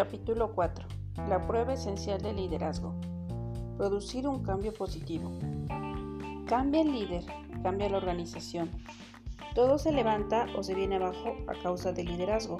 [0.00, 0.86] Capítulo 4.
[1.28, 2.94] La prueba esencial del liderazgo.
[3.76, 5.30] Producir un cambio positivo.
[6.46, 7.22] Cambia el líder,
[7.62, 8.70] cambia la organización.
[9.54, 12.56] Todo se levanta o se viene abajo a causa del liderazgo.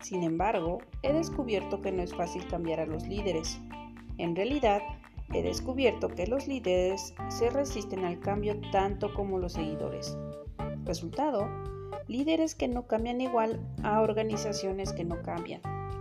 [0.00, 3.60] Sin embargo, he descubierto que no es fácil cambiar a los líderes.
[4.16, 4.80] En realidad,
[5.34, 10.16] he descubierto que los líderes se resisten al cambio tanto como los seguidores.
[10.86, 11.50] Resultado,
[12.06, 15.60] líderes que no cambian igual a organizaciones que no cambian.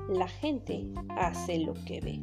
[0.09, 2.21] La gente hace lo que ve.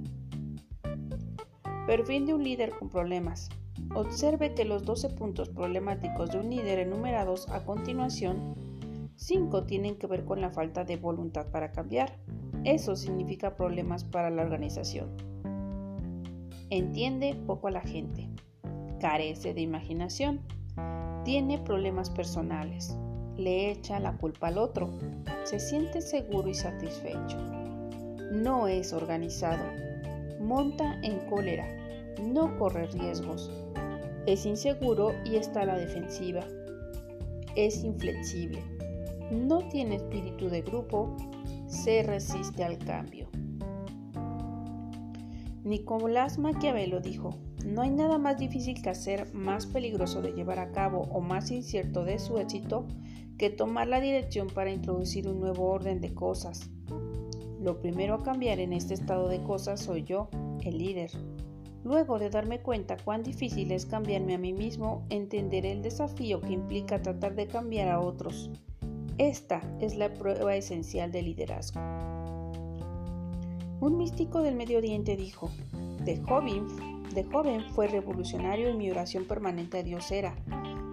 [1.87, 3.51] Perfil de un líder con problemas.
[3.95, 8.55] Observe que los 12 puntos problemáticos de un líder enumerados a continuación,
[9.17, 12.19] 5 tienen que ver con la falta de voluntad para cambiar.
[12.65, 15.15] Eso significa problemas para la organización.
[16.71, 18.31] Entiende poco a la gente.
[18.99, 20.41] Carece de imaginación.
[21.27, 22.97] Tiene problemas personales.
[23.37, 24.91] Le echa la culpa al otro.
[25.43, 27.64] Se siente seguro y satisfecho
[28.35, 29.65] no es organizado,
[30.41, 31.67] monta en cólera,
[32.21, 33.51] no corre riesgos,
[34.27, 36.45] es inseguro y está a la defensiva,
[37.55, 38.61] es inflexible,
[39.31, 41.17] no tiene espíritu de grupo,
[41.69, 43.29] se resiste al cambio.
[45.63, 50.73] Nicolás Maquiavelo dijo, no hay nada más difícil que hacer, más peligroso de llevar a
[50.73, 52.87] cabo o más incierto de su éxito
[53.39, 56.71] que tomar la dirección para introducir un nuevo orden de cosas,
[57.65, 60.29] lo primero a cambiar en este estado de cosas soy yo,
[60.63, 61.11] el líder.
[61.83, 66.53] Luego de darme cuenta cuán difícil es cambiarme a mí mismo, entenderé el desafío que
[66.53, 68.51] implica tratar de cambiar a otros.
[69.17, 71.81] Esta es la prueba esencial del liderazgo.
[73.81, 75.51] Un místico del Medio Oriente dijo,
[76.05, 76.67] de joven,
[77.15, 80.35] de joven fue revolucionario y mi oración permanente a Dios era,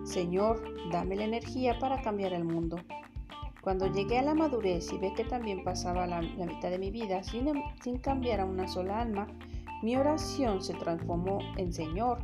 [0.06, 2.78] Señor, dame la energía para cambiar el mundo.
[3.62, 7.24] Cuando llegué a la madurez y ve que también pasaba la, mitad de mi vida
[7.24, 7.48] sin,
[7.84, 9.28] sin cambiar a una sola alma,
[9.84, 12.20] mi oración se transformó en Señor,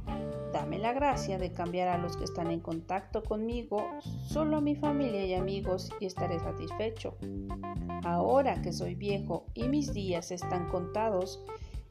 [0.54, 3.84] dame la gracia de cambiar a los que están en contacto conmigo,
[4.28, 7.18] solo a mi familia y amigos y estaré satisfecho.
[8.04, 11.44] Ahora que soy viejo y mis días están contados,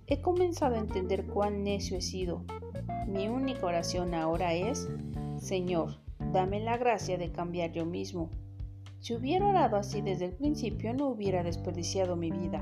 [0.07, 2.45] he comenzado a entender cuán necio he sido.
[3.07, 4.89] Mi única oración ahora es,
[5.39, 5.99] Señor,
[6.33, 8.31] dame la gracia de cambiar yo mismo,
[9.07, 12.61] si hubiera orado así desde el principio, no hubiera desperdiciado mi vida.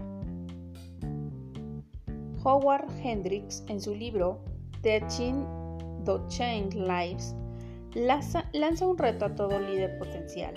[2.44, 4.44] Howard Hendricks, en su libro
[4.82, 7.34] the Change Lives,
[7.94, 10.52] lanza un reto a todo líder potencial.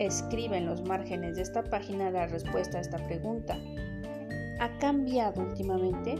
[0.00, 3.56] Escribe en los márgenes de esta página la respuesta a esta pregunta.
[4.58, 6.16] ¿Ha cambiado últimamente?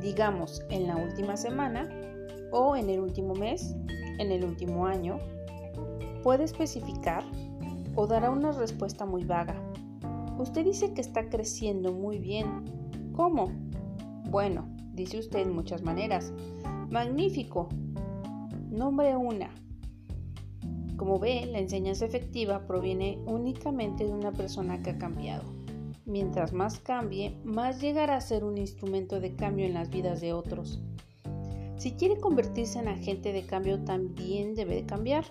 [0.00, 1.86] Digamos, en la última semana
[2.52, 3.76] o en el último mes,
[4.18, 5.18] en el último año.
[6.22, 7.22] ¿Puede especificar?
[7.98, 9.60] O dará una respuesta muy vaga.
[10.38, 12.46] Usted dice que está creciendo muy bien.
[13.12, 13.50] ¿Cómo?
[14.30, 16.32] Bueno, dice usted en muchas maneras.
[16.90, 17.68] Magnífico.
[18.70, 19.50] Nombre una.
[20.96, 25.42] Como ve, la enseñanza efectiva proviene únicamente de una persona que ha cambiado.
[26.06, 30.32] Mientras más cambie, más llegará a ser un instrumento de cambio en las vidas de
[30.32, 30.80] otros.
[31.78, 35.24] Si quiere convertirse en agente de cambio, también debe de cambiar.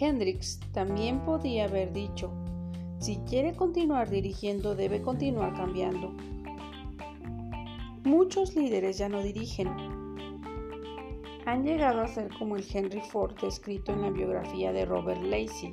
[0.00, 2.32] Hendrix también podía haber dicho,
[2.98, 6.12] si quiere continuar dirigiendo debe continuar cambiando.
[8.04, 9.68] Muchos líderes ya no dirigen.
[11.46, 15.72] Han llegado a ser como el Henry Ford escrito en la biografía de Robert Lacey,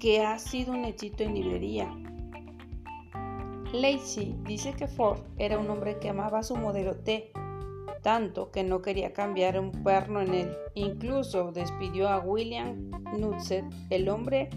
[0.00, 1.94] que ha sido un éxito en librería.
[3.72, 7.30] Lacey dice que Ford era un hombre que amaba su modelo T
[8.06, 10.56] tanto que no quería cambiar un perno en él.
[10.74, 14.48] Incluso despidió a William Knudsen, el hombre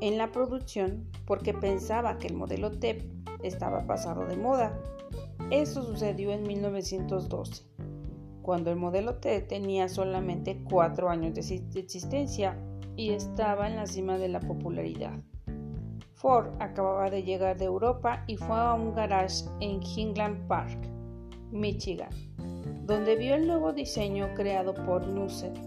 [0.00, 3.04] en la producción, porque pensaba que el modelo T
[3.42, 4.80] estaba pasado de moda.
[5.50, 7.64] Eso sucedió en 1912,
[8.42, 11.40] cuando el modelo T tenía solamente cuatro años de
[11.80, 12.56] existencia
[12.94, 15.18] y estaba en la cima de la popularidad.
[16.14, 20.99] Ford acababa de llegar de Europa y fue a un garage en Hingland Park
[21.52, 22.10] Michigan,
[22.86, 25.58] donde vio el nuevo diseño creado por Nusset.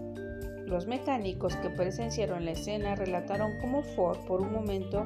[0.66, 5.04] Los mecánicos que presenciaron la escena relataron cómo Ford por un momento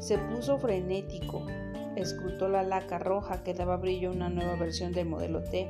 [0.00, 1.46] se puso frenético,
[1.94, 5.68] escrutó la laca roja que daba brillo a una nueva versión del modelo T.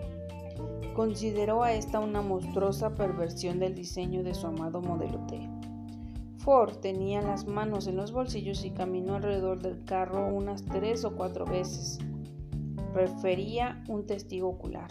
[0.95, 5.47] Consideró a esta una monstruosa perversión del diseño de su amado modelo T.
[6.39, 11.15] Ford tenía las manos en los bolsillos y caminó alrededor del carro unas tres o
[11.15, 11.99] cuatro veces
[12.95, 14.91] refería un testigo ocular.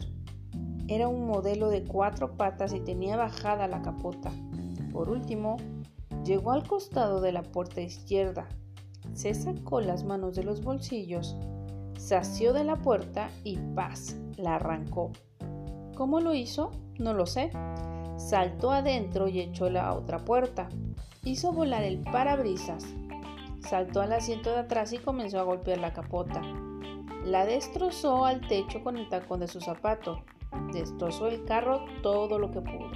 [0.87, 4.31] Era un modelo de cuatro patas y tenía bajada la capota.
[4.91, 5.57] Por último,
[6.23, 8.47] llegó al costado de la puerta izquierda.
[9.13, 11.35] se sacó las manos de los bolsillos,
[11.97, 15.11] sació de la puerta y paz, la arrancó.
[15.95, 16.71] ¿Cómo lo hizo?
[16.99, 17.51] No lo sé.
[18.17, 20.69] Saltó adentro y echó la otra puerta.
[21.23, 22.85] Hizo volar el parabrisas.
[23.61, 26.41] Saltó al asiento de atrás y comenzó a golpear la capota.
[27.25, 30.23] La destrozó al techo con el tacón de su zapato.
[30.71, 32.91] Destrozó el carro todo lo que pudo.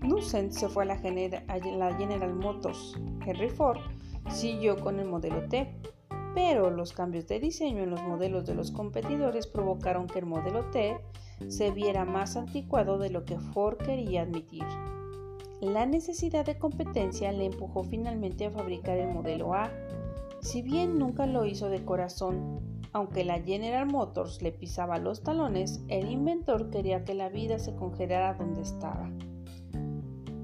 [0.00, 2.98] Nugent se fue a la, General Motors.
[3.26, 3.80] Henry Ford
[4.30, 5.70] siguió con el modelo T,
[6.34, 10.64] pero los cambios de diseño en los modelos de los competidores provocaron que el modelo
[10.70, 10.98] T
[11.48, 14.64] se viera más anticuado de lo que Ford quería admitir.
[15.60, 19.70] La necesidad de competencia le empujó finalmente a fabricar el modelo A,
[20.40, 22.60] si bien nunca lo hizo de corazón.
[22.92, 27.74] Aunque la General Motors le pisaba los talones, el inventor quería que la vida se
[27.76, 29.10] congelara donde estaba.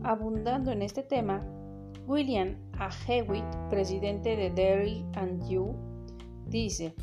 [0.03, 1.43] Abundando en este tema,
[2.07, 2.91] William A.
[3.09, 5.75] Hewitt, presidente de Dairy and You,
[6.47, 6.95] dice,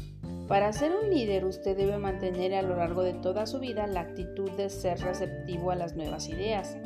[0.47, 4.01] para ser un líder usted debe mantener a lo largo de toda su vida la
[4.01, 6.77] actitud de ser receptivo a las nuevas ideas.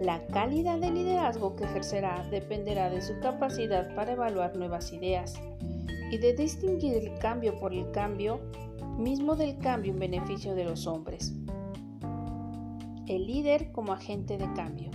[0.00, 5.34] La calidad de liderazgo que ejercerá dependerá de su capacidad para evaluar nuevas ideas
[6.10, 8.40] y de distinguir el cambio por el cambio
[8.96, 11.34] mismo del cambio en beneficio de los hombres.
[13.06, 14.90] El líder como agente de cambio.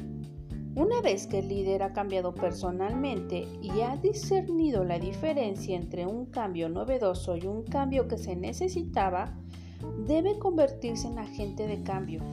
[0.76, 6.26] Una vez que el líder ha cambiado personalmente y ha discernido la diferencia entre un
[6.26, 9.38] cambio novedoso y un cambio que se necesitaba,
[10.08, 12.24] debe convertirse en agente de cambio.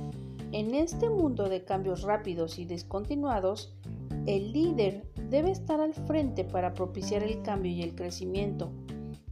[0.53, 3.75] En este mundo de cambios rápidos y descontinuados,
[4.27, 8.71] el líder debe estar al frente para propiciar el cambio y el crecimiento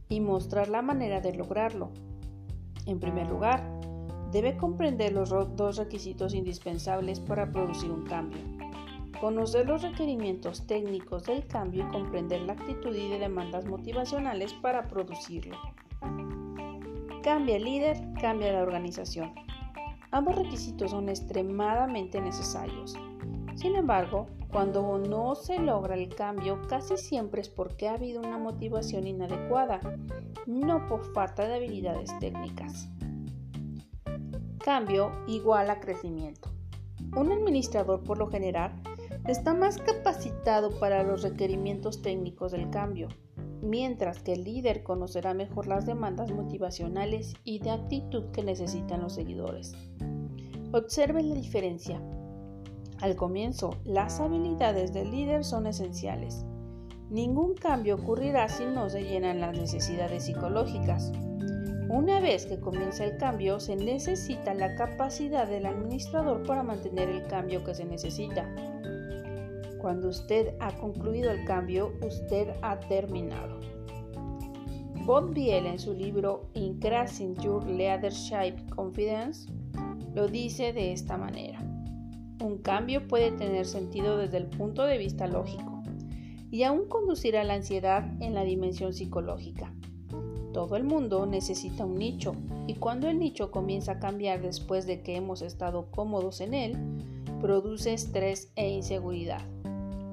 [0.09, 1.91] y mostrar la manera de lograrlo.
[2.85, 3.79] En primer lugar,
[4.31, 8.39] debe comprender los dos requisitos indispensables para producir un cambio
[9.21, 15.55] conocer los requerimientos técnicos del cambio y comprender la actitud y demandas motivacionales para producirlo.
[17.21, 19.35] Cambia el líder, cambia la organización.
[20.11, 22.95] Ambos requisitos son extremadamente necesarios.
[23.55, 28.37] Sin embargo, cuando no se logra el cambio, casi siempre es porque ha habido una
[28.37, 29.79] motivación inadecuada,
[30.45, 32.89] no por falta de habilidades técnicas.
[34.57, 36.49] Cambio igual a crecimiento.
[37.15, 38.73] Un administrador por lo general
[39.27, 43.07] está más capacitado para los requerimientos técnicos del cambio,
[43.61, 49.13] mientras que el líder conocerá mejor las demandas motivacionales y de actitud que necesitan los
[49.13, 49.73] seguidores.
[50.73, 52.01] Observen la diferencia.
[52.99, 56.45] Al comienzo, las habilidades del líder son esenciales.
[57.09, 61.11] Ningún cambio ocurrirá si no se llenan las necesidades psicológicas.
[61.89, 67.27] Una vez que comienza el cambio, se necesita la capacidad del administrador para mantener el
[67.27, 68.47] cambio que se necesita.
[69.81, 73.59] Cuando usted ha concluido el cambio, usted ha terminado.
[75.07, 79.51] Bob Biel en su libro Increasing Your Leadership Confidence
[80.13, 81.59] lo dice de esta manera.
[82.43, 85.81] Un cambio puede tener sentido desde el punto de vista lógico
[86.51, 89.73] y aún conducir a la ansiedad en la dimensión psicológica.
[90.53, 92.35] Todo el mundo necesita un nicho
[92.67, 96.77] y cuando el nicho comienza a cambiar después de que hemos estado cómodos en él,
[97.41, 99.41] produce estrés e inseguridad.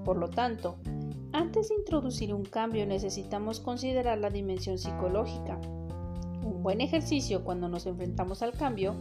[0.09, 0.77] Por lo tanto,
[1.35, 5.61] antes de introducir un cambio necesitamos considerar la dimensión psicológica.
[6.43, 8.97] Un buen ejercicio cuando nos enfrentamos al cambio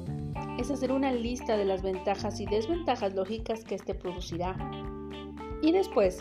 [0.60, 4.58] es hacer una lista de las ventajas y desventajas lógicas que éste producirá.
[5.62, 6.20] Y después,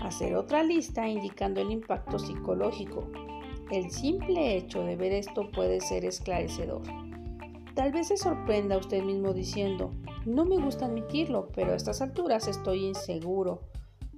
[0.00, 3.10] hacer otra lista indicando el impacto psicológico.
[3.70, 6.80] El simple hecho de ver esto puede ser esclarecedor.
[7.74, 9.90] Tal vez se sorprenda usted mismo diciendo,
[10.24, 13.60] no me gusta admitirlo, pero a estas alturas estoy inseguro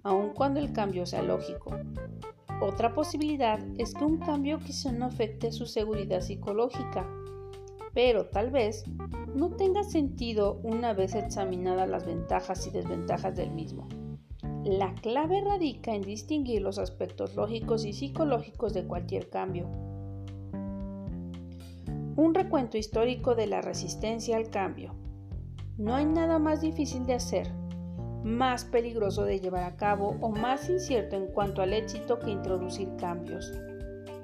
[0.05, 1.77] aun cuando el cambio sea lógico.
[2.61, 7.09] Otra posibilidad es que un cambio quizá no afecte su seguridad psicológica,
[7.93, 8.85] pero tal vez
[9.35, 13.89] no tenga sentido una vez examinadas las ventajas y desventajas del mismo.
[14.65, 19.69] La clave radica en distinguir los aspectos lógicos y psicológicos de cualquier cambio.
[22.17, 24.95] Un recuento histórico de la resistencia al cambio.
[25.77, 27.64] No hay nada más difícil de hacer
[28.25, 32.89] más peligroso de llevar a cabo o más incierto en cuanto al éxito que introducir
[32.97, 33.53] cambios.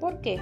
[0.00, 0.40] ¿Por qué?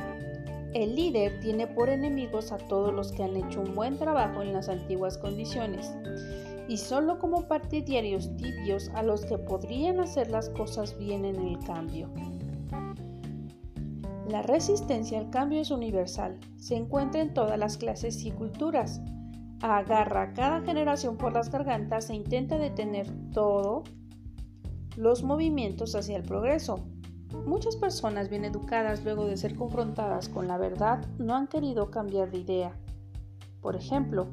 [0.75, 4.53] El líder tiene por enemigos a todos los que han hecho un buen trabajo en
[4.53, 5.93] las antiguas condiciones
[6.69, 11.59] y solo como partidarios tibios a los que podrían hacer las cosas bien en el
[11.61, 12.11] cambio.
[14.29, 19.01] La resistencia al cambio es universal, se encuentra en todas las clases y culturas,
[19.63, 23.89] agarra a cada generación por las gargantas e intenta detener todos
[24.97, 26.85] los movimientos hacia el progreso.
[27.47, 32.31] Muchas personas bien educadas luego de ser confrontadas con la verdad no han querido cambiar
[32.31, 32.73] de idea.
[33.61, 34.29] Por ejemplo,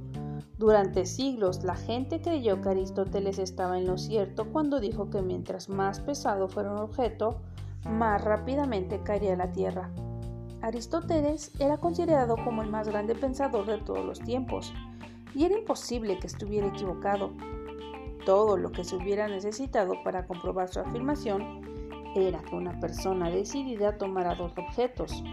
[0.57, 5.69] durante siglos la gente creyó que Aristóteles estaba en lo cierto cuando dijo que mientras
[5.69, 7.41] más pesado fuera un objeto,
[7.89, 9.91] más rápidamente caería la Tierra.
[10.61, 14.73] Aristóteles era considerado como el más grande pensador de todos los tiempos,
[15.35, 17.33] y era imposible que estuviera equivocado.
[18.25, 21.61] Todo lo que se hubiera necesitado para comprobar su afirmación
[22.15, 25.23] era que una persona decidida tomara dos objetos,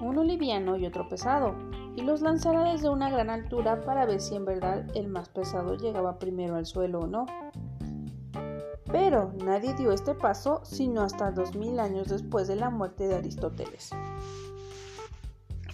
[0.00, 1.56] uno liviano y otro pesado,
[1.96, 5.76] y los lanzara desde una gran altura para ver si en verdad el más pesado
[5.76, 7.26] llegaba primero al suelo o no.
[8.90, 13.90] Pero nadie dio este paso sino hasta 2000 años después de la muerte de Aristóteles.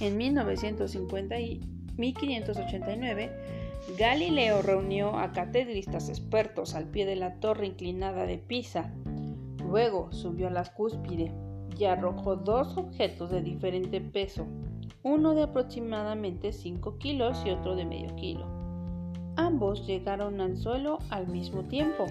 [0.00, 1.60] En 1950 y
[1.96, 3.63] 1589,
[3.98, 8.92] Galileo reunió a catedristas expertos al pie de la torre inclinada de Pisa.
[9.58, 11.32] Luego subió a la cúspide
[11.78, 14.46] y arrojó dos objetos de diferente peso,
[15.02, 18.46] uno de aproximadamente 5 kilos y otro de medio kilo.
[19.36, 22.06] Ambos llegaron al suelo al mismo tiempo.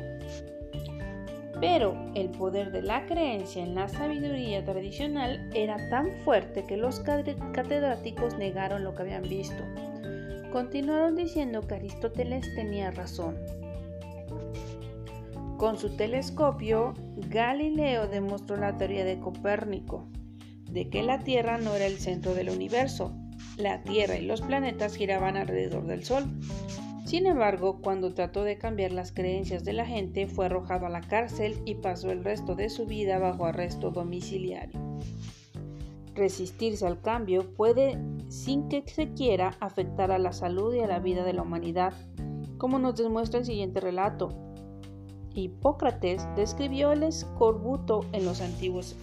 [1.60, 7.00] Pero el poder de la creencia en la sabiduría tradicional era tan fuerte que los
[7.00, 9.64] catedráticos negaron lo que habían visto.
[10.54, 13.36] Continuaron diciendo que Aristóteles tenía razón.
[15.58, 16.94] Con su telescopio,
[17.28, 20.06] Galileo demostró la teoría de Copérnico,
[20.70, 23.16] de que la Tierra no era el centro del universo.
[23.58, 26.26] La Tierra y los planetas giraban alrededor del Sol.
[27.04, 31.02] Sin embargo, cuando trató de cambiar las creencias de la gente, fue arrojado a la
[31.02, 34.80] cárcel y pasó el resto de su vida bajo arresto domiciliario.
[36.16, 41.00] Resistirse al cambio puede, sin que se quiera, afectar a la salud y a la
[41.00, 41.94] vida de la humanidad,
[42.58, 44.30] como nos demuestra el siguiente relato.
[45.34, 48.96] Hipócrates describió el escorbuto en los antiguos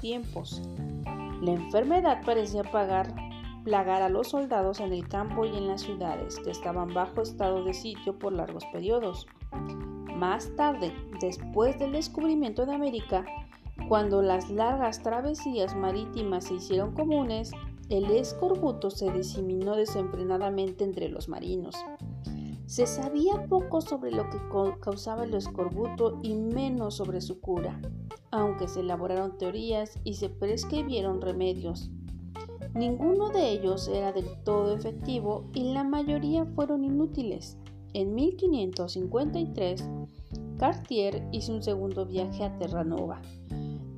[0.00, 0.60] tiempos.
[1.40, 3.14] La enfermedad parecía pagar
[3.64, 7.64] plagar a los soldados en el campo y en las ciudades, que estaban bajo estado
[7.64, 9.26] de sitio por largos periodos.
[10.16, 13.24] Más tarde, después del descubrimiento de América,
[13.90, 17.50] cuando las largas travesías marítimas se hicieron comunes,
[17.88, 21.74] el escorbuto se diseminó desenfrenadamente entre los marinos.
[22.66, 24.38] Se sabía poco sobre lo que
[24.80, 27.80] causaba el escorbuto y menos sobre su cura,
[28.30, 31.90] aunque se elaboraron teorías y se prescribieron remedios.
[32.74, 37.58] Ninguno de ellos era del todo efectivo y la mayoría fueron inútiles.
[37.92, 39.84] En 1553,
[40.58, 43.20] Cartier hizo un segundo viaje a Terranova.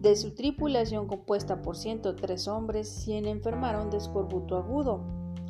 [0.02, 5.00] De su tripulación compuesta por 103 hombres, 100 enfermaron de escorbuto agudo.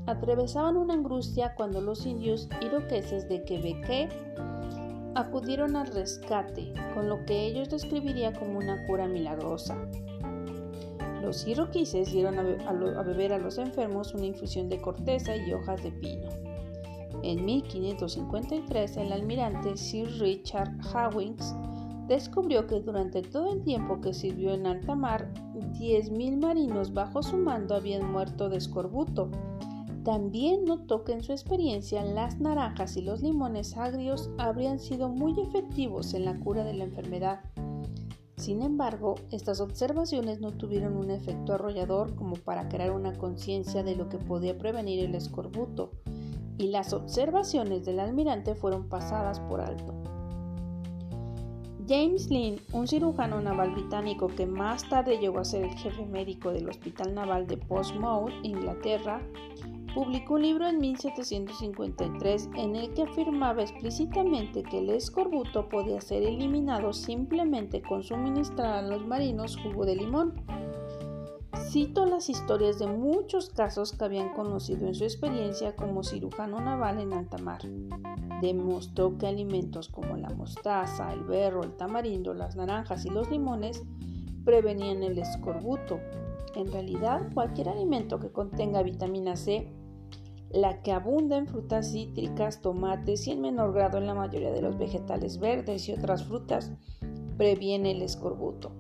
[0.05, 4.13] Atravesaban una angustia cuando los indios iroqueses de Quebec
[5.15, 9.89] acudieron al rescate, con lo que ellos describirían como una cura milagrosa.
[11.23, 15.93] Los iroqueses dieron a, beber a los enfermos una infusión de corteza y hojas de
[15.93, 16.29] pino.
[17.23, 21.55] En 1553, el almirante Sir Richard Hawkins
[22.09, 27.37] descubrió que durante todo el tiempo que sirvió en alta mar, 10.000 marinos bajo su
[27.37, 29.31] mando habían muerto de escorbuto.
[30.05, 35.39] También notó que en su experiencia las naranjas y los limones agrios habrían sido muy
[35.41, 37.41] efectivos en la cura de la enfermedad.
[38.37, 43.95] Sin embargo, estas observaciones no tuvieron un efecto arrollador como para crear una conciencia de
[43.95, 45.93] lo que podía prevenir el escorbuto,
[46.59, 50.02] y las observaciones del almirante fueron pasadas por alto.
[51.89, 56.53] James Lynn, un cirujano naval británico que más tarde llegó a ser el jefe médico
[56.53, 59.21] del Hospital Naval de Portsmouth, Inglaterra,
[59.93, 66.23] publicó un libro en 1753 en el que afirmaba explícitamente que el escorbuto podía ser
[66.23, 70.35] eliminado simplemente con suministrar a los marinos jugo de limón.
[71.71, 77.01] Cito las historias de muchos casos que habían conocido en su experiencia como cirujano naval
[77.01, 77.63] en alta mar.
[78.43, 83.85] Demostró que alimentos como la mostaza, el berro, el tamarindo, las naranjas y los limones
[84.45, 86.01] prevenían el escorbuto.
[86.57, 89.73] En realidad, cualquier alimento que contenga vitamina C
[90.51, 94.61] la que abunda en frutas cítricas, tomates y en menor grado en la mayoría de
[94.61, 96.73] los vegetales verdes y otras frutas,
[97.39, 98.73] previene el escorbuto.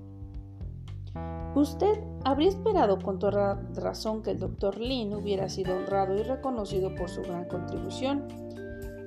[1.54, 4.78] Usted habría esperado con toda razón que el Dr.
[4.78, 8.26] Lin hubiera sido honrado y reconocido por su gran contribución,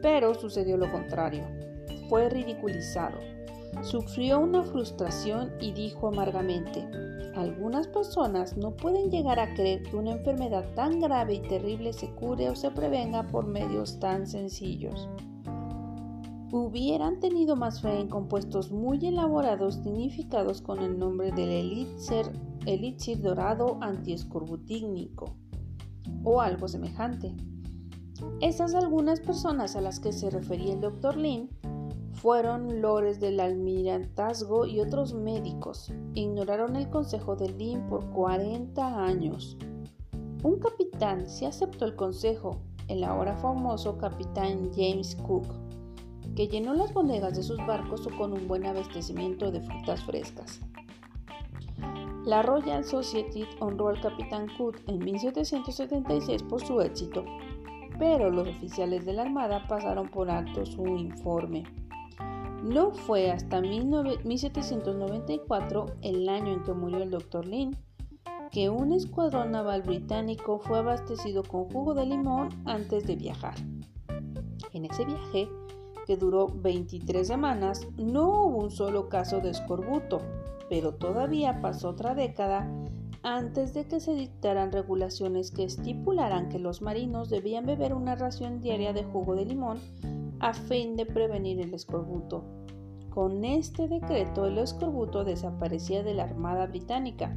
[0.05, 1.41] pero sucedió lo contrario.
[2.09, 3.17] Fue ridiculizado,
[3.81, 6.88] sufrió una frustración y dijo amargamente,
[7.33, 12.12] algunas personas no pueden llegar a creer que una enfermedad tan grave y terrible se
[12.12, 15.09] cure o se prevenga por medios tan sencillos.
[16.51, 22.31] hubieran tenido más fe en compuestos muy elaborados significados con el nombre del elixir,
[22.67, 25.35] elixir dorado antiescorbutínico
[26.24, 27.35] o algo semejante.
[28.39, 31.17] Esas algunas personas a las que se refería el Dr.
[31.17, 31.50] Lin
[32.13, 35.91] fueron lores del almirantazgo y otros médicos.
[36.13, 39.57] Ignoraron el consejo de Lin por 40 años.
[40.43, 45.45] Un capitán sí aceptó el consejo, el ahora famoso capitán James Cook,
[46.36, 50.62] que llenó las bodegas de sus barcos con un buen abastecimiento de frutas frescas.
[52.25, 57.24] La Royal Society honró al capitán Cook en 1776 por su éxito,
[57.97, 61.63] pero los oficiales de la Armada pasaron por alto su informe.
[62.63, 67.45] No fue hasta 1794, el año en que murió el Dr.
[67.45, 67.77] Lin,
[68.51, 73.55] que un escuadrón naval británico fue abastecido con jugo de limón antes de viajar.
[74.73, 75.47] En ese viaje,
[76.05, 80.21] que duró 23 semanas, no hubo un solo caso de escorbuto,
[80.69, 82.67] pero todavía pasó otra década
[83.25, 88.62] antes de que se dictaran regulaciones que estipularan que los marinos debían beber una ración
[88.62, 89.79] diaria de jugo de limón
[90.39, 92.44] a fin de prevenir el escorbuto.
[93.10, 97.36] Con este decreto el escorbuto desaparecía de la Armada Británica.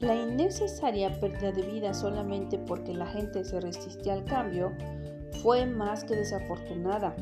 [0.00, 4.72] La innecesaria pérdida de vida solamente porque la gente se resistía al cambio
[5.42, 7.16] fue más que desafortunada,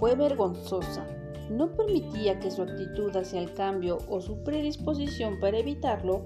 [0.00, 1.06] fue vergonzosa
[1.50, 6.24] no permitía que su actitud hacia el cambio o su predisposición para evitarlo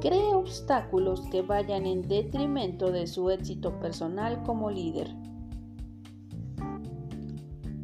[0.00, 5.14] cree obstáculos que vayan en detrimento de su éxito personal como líder.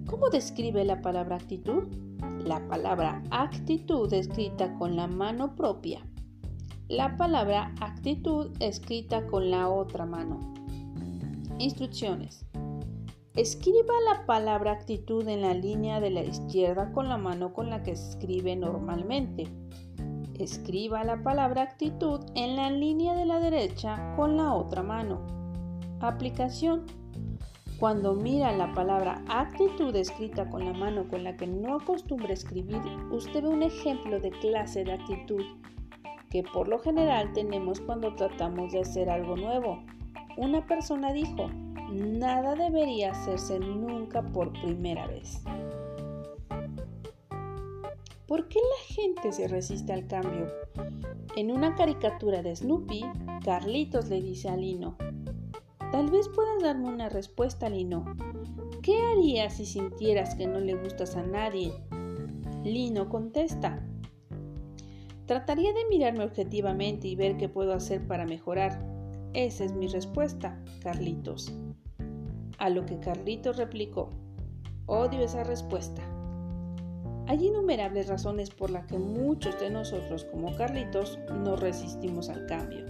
[0.07, 1.85] ¿Cómo describe la palabra actitud?
[2.45, 6.01] La palabra actitud escrita con la mano propia.
[6.89, 10.39] La palabra actitud escrita con la otra mano.
[11.59, 12.45] Instrucciones.
[13.35, 17.83] Escriba la palabra actitud en la línea de la izquierda con la mano con la
[17.83, 19.49] que escribe normalmente.
[20.39, 25.21] Escriba la palabra actitud en la línea de la derecha con la otra mano.
[26.01, 26.87] Aplicación.
[27.79, 32.81] Cuando mira la palabra actitud escrita con la mano con la que no acostumbra escribir,
[33.11, 35.45] usted ve un ejemplo de clase de actitud
[36.31, 39.83] que por lo general tenemos cuando tratamos de hacer algo nuevo.
[40.39, 41.49] Una persona dijo,
[41.93, 45.43] nada debería hacerse nunca por primera vez.
[48.33, 50.47] ¿Por qué la gente se resiste al cambio?
[51.37, 53.05] En una caricatura de Snoopy,
[53.45, 54.97] Carlitos le dice a Lino,
[55.91, 58.07] Tal vez puedas darme una respuesta, Lino.
[58.81, 61.75] ¿Qué harías si sintieras que no le gustas a nadie?
[62.65, 63.87] Lino contesta,
[65.27, 68.83] Trataría de mirarme objetivamente y ver qué puedo hacer para mejorar.
[69.35, 71.53] Esa es mi respuesta, Carlitos.
[72.57, 74.09] A lo que Carlitos replicó,
[74.87, 76.03] odio esa respuesta.
[77.29, 82.85] Hay innumerables razones por las que muchos de nosotros como Carlitos nos resistimos al cambio.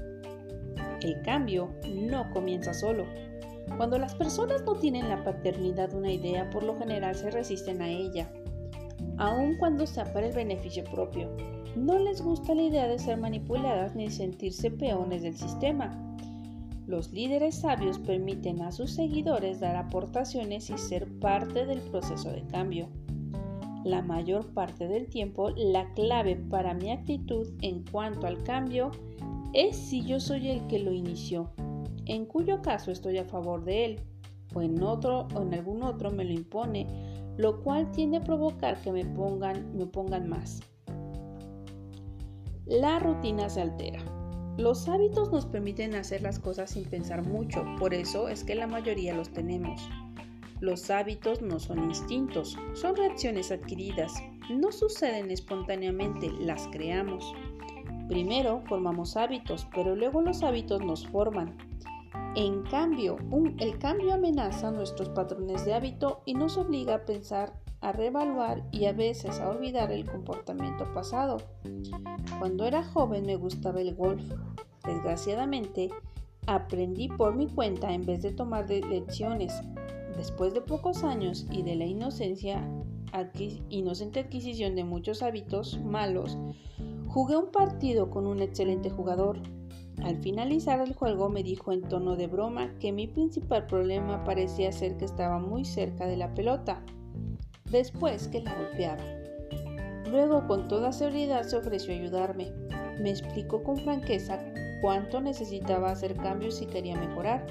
[1.03, 3.05] El cambio no comienza solo.
[3.77, 7.83] Cuando las personas no tienen la paternidad de una idea, por lo general se resisten
[7.83, 8.31] a ella,
[9.19, 11.29] aun cuando sea para el beneficio propio.
[11.77, 16.17] No les gusta la idea de ser manipuladas ni sentirse peones del sistema.
[16.87, 22.47] Los líderes sabios permiten a sus seguidores dar aportaciones y ser parte del proceso de
[22.47, 22.89] cambio.
[23.85, 28.93] La mayor parte del tiempo, la clave para mi actitud en cuanto al cambio
[29.53, 31.51] es si yo soy el que lo inició,
[32.07, 34.01] en cuyo caso estoy a favor de él,
[34.55, 36.87] o en otro o en algún otro me lo impone,
[37.37, 40.61] lo cual tiende a provocar que me pongan, me pongan más.
[42.67, 44.01] La rutina se altera.
[44.59, 48.67] Los hábitos nos permiten hacer las cosas sin pensar mucho, por eso es que la
[48.67, 49.89] mayoría los tenemos.
[50.63, 54.15] Los hábitos no son instintos, son reacciones adquiridas,
[54.49, 57.35] no suceden espontáneamente, las creamos.
[58.07, 61.59] Primero formamos hábitos, pero luego los hábitos nos forman.
[62.37, 63.17] En cambio,
[63.59, 68.85] el cambio amenaza nuestros patrones de hábito y nos obliga a pensar, a reevaluar y
[68.85, 71.39] a veces a olvidar el comportamiento pasado.
[72.39, 74.23] Cuando era joven me gustaba el golf.
[74.87, 75.91] Desgraciadamente,
[76.47, 79.61] aprendí por mi cuenta en vez de tomar lecciones.
[80.17, 82.69] Después de pocos años y de la inocencia,
[83.69, 86.39] inocente adquisición de muchos hábitos malos,
[87.07, 89.39] jugué un partido con un excelente jugador.
[90.03, 94.73] Al finalizar el juego me dijo en tono de broma que mi principal problema parecía
[94.73, 96.83] ser que estaba muy cerca de la pelota,
[97.71, 99.03] después que la golpeaba.
[100.11, 102.53] Luego con toda seguridad se ofreció a ayudarme.
[103.01, 104.39] Me explicó con franqueza
[104.83, 107.47] cuánto necesitaba hacer cambios si quería mejorar.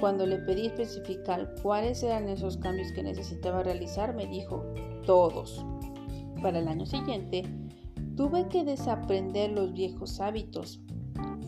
[0.00, 4.64] Cuando le pedí especificar cuáles eran esos cambios que necesitaba realizar, me dijo,
[5.06, 5.64] todos.
[6.42, 7.44] Para el año siguiente,
[8.14, 10.80] tuve que desaprender los viejos hábitos.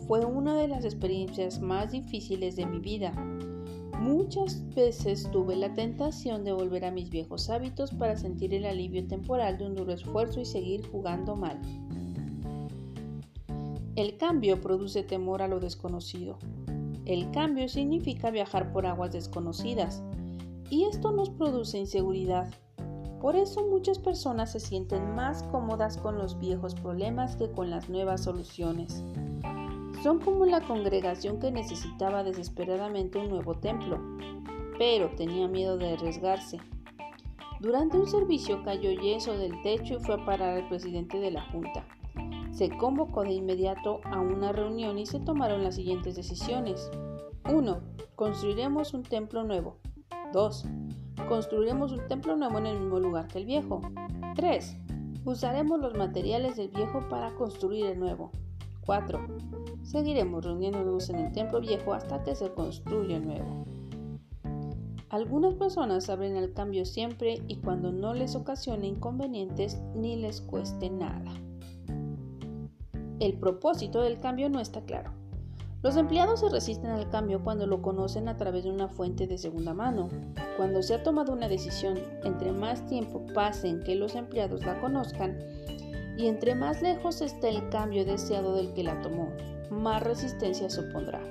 [0.07, 3.13] Fue una de las experiencias más difíciles de mi vida.
[3.99, 9.05] Muchas veces tuve la tentación de volver a mis viejos hábitos para sentir el alivio
[9.05, 11.59] temporal de un duro esfuerzo y seguir jugando mal.
[13.95, 16.39] El cambio produce temor a lo desconocido.
[17.09, 20.03] El cambio significa viajar por aguas desconocidas
[20.69, 22.53] y esto nos produce inseguridad.
[23.19, 27.89] Por eso muchas personas se sienten más cómodas con los viejos problemas que con las
[27.89, 29.03] nuevas soluciones.
[30.03, 33.99] Son como la congregación que necesitaba desesperadamente un nuevo templo,
[34.77, 36.59] pero tenía miedo de arriesgarse.
[37.59, 41.41] Durante un servicio cayó yeso del techo y fue a parar al presidente de la
[41.49, 41.87] junta.
[42.51, 46.91] Se convocó de inmediato a una reunión y se tomaron las siguientes decisiones.
[47.51, 47.79] 1.
[48.15, 49.77] Construiremos un templo nuevo.
[50.33, 50.65] 2.
[51.27, 53.81] Construiremos un templo nuevo en el mismo lugar que el viejo.
[54.35, 54.77] 3.
[55.25, 58.31] Usaremos los materiales del viejo para construir el nuevo.
[58.85, 59.19] 4.
[59.83, 63.65] Seguiremos reuniéndonos en el templo viejo hasta que se construya el nuevo.
[65.09, 70.89] Algunas personas abren al cambio siempre y cuando no les ocasione inconvenientes ni les cueste
[70.89, 71.31] nada.
[73.19, 75.11] El propósito del cambio no está claro.
[75.81, 79.37] Los empleados se resisten al cambio cuando lo conocen a través de una fuente de
[79.37, 80.09] segunda mano.
[80.55, 84.79] Cuando se ha tomado una decisión, entre más tiempo pase en que los empleados la
[84.79, 85.37] conozcan
[86.17, 89.29] y entre más lejos esté el cambio deseado del que la tomó,
[89.69, 91.21] más resistencia supondrá.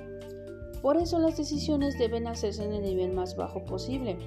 [0.81, 4.17] Por eso las decisiones deben hacerse en el nivel más bajo posible.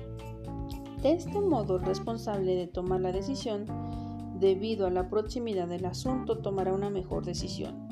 [1.03, 3.67] De este modo, responsable de tomar la decisión
[4.43, 7.89] debido a la proximidad del asunto, tomará una mejor decisión.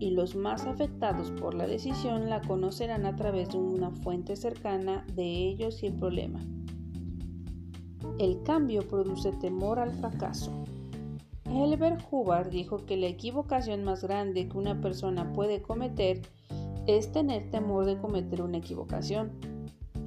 [0.00, 5.06] Y los más afectados por la decisión la conocerán a través de una fuente cercana
[5.14, 6.40] de ellos y el problema.
[8.18, 10.50] El cambio produce temor al fracaso.
[11.44, 16.20] Helbert Hubbard dijo que la equivocación más grande que una persona puede cometer
[16.88, 19.30] es tener temor de cometer una equivocación.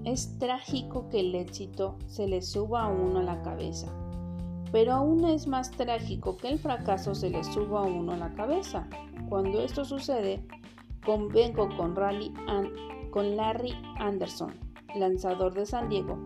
[0.04, 4.05] Es trágico que el éxito se le suba a uno a la cabeza
[4.72, 8.34] pero aún es más trágico que el fracaso se le suba a uno a la
[8.34, 8.88] cabeza.
[9.30, 10.46] Cuando esto sucede,
[11.06, 11.96] convengo con,
[13.12, 14.54] con Larry Anderson,
[14.96, 16.18] lanzador de San Diego,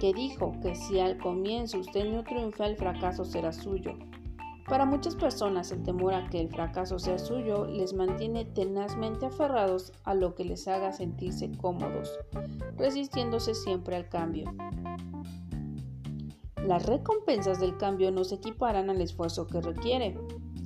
[0.00, 3.96] que dijo que si al comienzo usted no triunfa, el fracaso será suyo.
[4.68, 9.92] Para muchas personas el temor a que el fracaso sea suyo les mantiene tenazmente aferrados
[10.04, 12.18] a lo que les haga sentirse cómodos,
[12.76, 14.52] resistiéndose siempre al cambio.
[16.68, 20.18] Las recompensas del cambio no se equiparan al esfuerzo que requiere.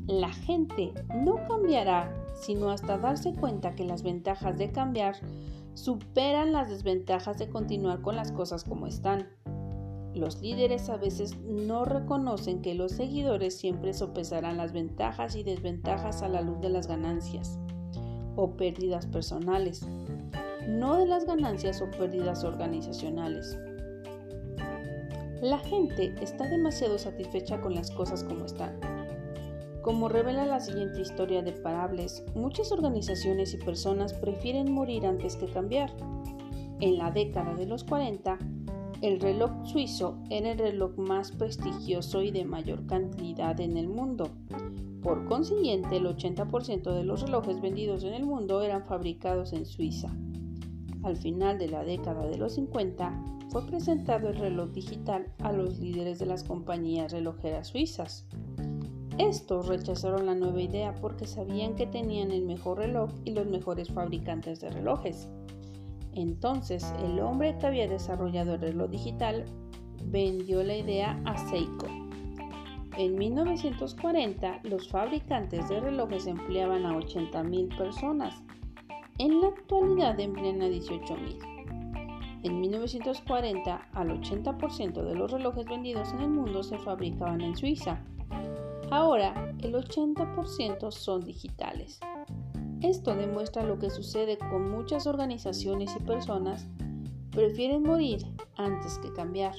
[0.08, 5.14] La gente no cambiará sino hasta darse cuenta que las ventajas de cambiar
[5.74, 9.28] superan las desventajas de continuar con las cosas como están.
[10.12, 16.22] Los líderes a veces no reconocen que los seguidores siempre sopesarán las ventajas y desventajas
[16.22, 17.60] a la luz de las ganancias
[18.34, 19.86] o pérdidas personales,
[20.66, 23.56] no de las ganancias o pérdidas organizacionales.
[25.42, 28.78] La gente está demasiado satisfecha con las cosas como están.
[29.82, 35.48] Como revela la siguiente historia de Parables, muchas organizaciones y personas prefieren morir antes que
[35.48, 35.90] cambiar.
[36.78, 38.38] En la década de los 40,
[39.00, 44.28] el reloj suizo era el reloj más prestigioso y de mayor cantidad en el mundo.
[45.02, 50.16] Por consiguiente, el 80% de los relojes vendidos en el mundo eran fabricados en Suiza.
[51.02, 55.78] Al final de la década de los 50, fue presentado el reloj digital a los
[55.78, 58.26] líderes de las compañías relojeras suizas.
[59.18, 63.90] Estos rechazaron la nueva idea porque sabían que tenían el mejor reloj y los mejores
[63.90, 65.28] fabricantes de relojes.
[66.14, 69.44] Entonces, el hombre que había desarrollado el reloj digital
[70.06, 71.88] vendió la idea a Seiko.
[72.96, 78.42] En 1940, los fabricantes de relojes empleaban a 80.000 personas.
[79.18, 81.51] En la actualidad emplean a 18.000.
[82.42, 88.04] En 1940, al 80% de los relojes vendidos en el mundo se fabricaban en Suiza.
[88.90, 92.00] Ahora, el 80% son digitales.
[92.80, 96.66] Esto demuestra lo que sucede con muchas organizaciones y personas
[97.30, 98.26] prefieren morir
[98.56, 99.54] antes que cambiar.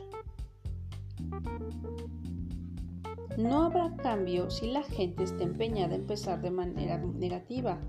[3.38, 7.80] No habrá cambio si la gente está empeñada en empezar de manera negativa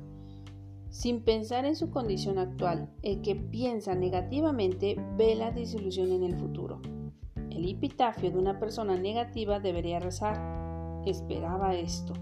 [0.95, 2.89] sin pensar en su condición actual.
[3.03, 6.81] El que piensa negativamente ve la disolución en el futuro.
[7.51, 10.41] El epitafio de una persona negativa debería rezar.
[11.05, 12.13] Esperaba esto.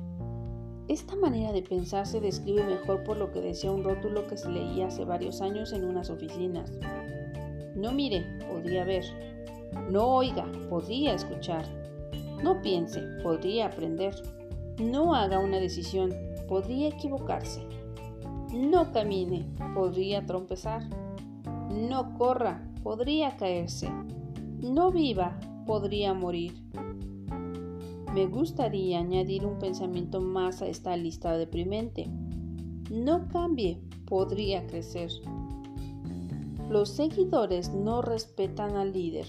[0.88, 4.48] Esta manera de pensar se describe mejor por lo que decía un rótulo que se
[4.48, 6.72] leía hace varios años en unas oficinas.
[7.76, 9.04] No mire, podría ver.
[9.90, 11.66] No oiga, podría escuchar.
[12.42, 14.14] No piense, podría aprender.
[14.78, 16.10] No haga una decisión,
[16.48, 17.71] podría equivocarse.
[18.52, 20.82] No camine, podría trompezar.
[21.70, 23.88] No corra, podría caerse.
[24.60, 26.52] No viva, podría morir.
[28.14, 32.10] Me gustaría añadir un pensamiento más a esta lista deprimente.
[32.90, 35.10] No cambie, podría crecer.
[36.68, 39.26] Los seguidores no respetan al líder.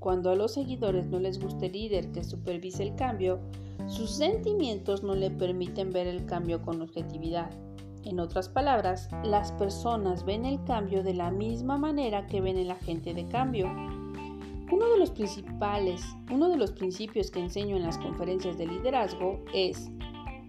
[0.00, 3.38] Cuando a los seguidores no les gusta el líder que supervise el cambio,
[3.86, 7.50] sus sentimientos no le permiten ver el cambio con objetividad.
[8.04, 12.70] En otras palabras, las personas ven el cambio de la misma manera que ven el
[12.70, 13.66] agente de cambio.
[14.70, 19.42] Uno de los principales, uno de los principios que enseño en las conferencias de liderazgo
[19.52, 19.90] es,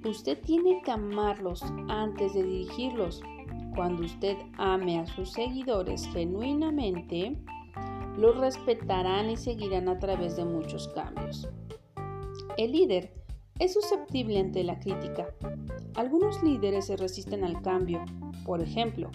[0.05, 3.21] usted tiene que amarlos antes de dirigirlos.
[3.75, 7.37] Cuando usted ame a sus seguidores genuinamente,
[8.17, 11.47] los respetarán y seguirán a través de muchos cambios.
[12.57, 13.18] El líder
[13.59, 15.27] es susceptible ante la crítica.
[15.95, 18.03] Algunos líderes se resisten al cambio.
[18.45, 19.11] Por ejemplo,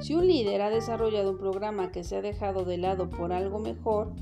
[0.00, 3.58] si un líder ha desarrollado un programa que se ha dejado de lado por algo
[3.58, 4.12] mejor,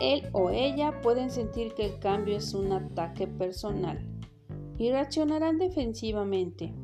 [0.00, 4.04] él o ella pueden sentir que el cambio es un ataque personal
[4.78, 6.74] y reaccionarán defensivamente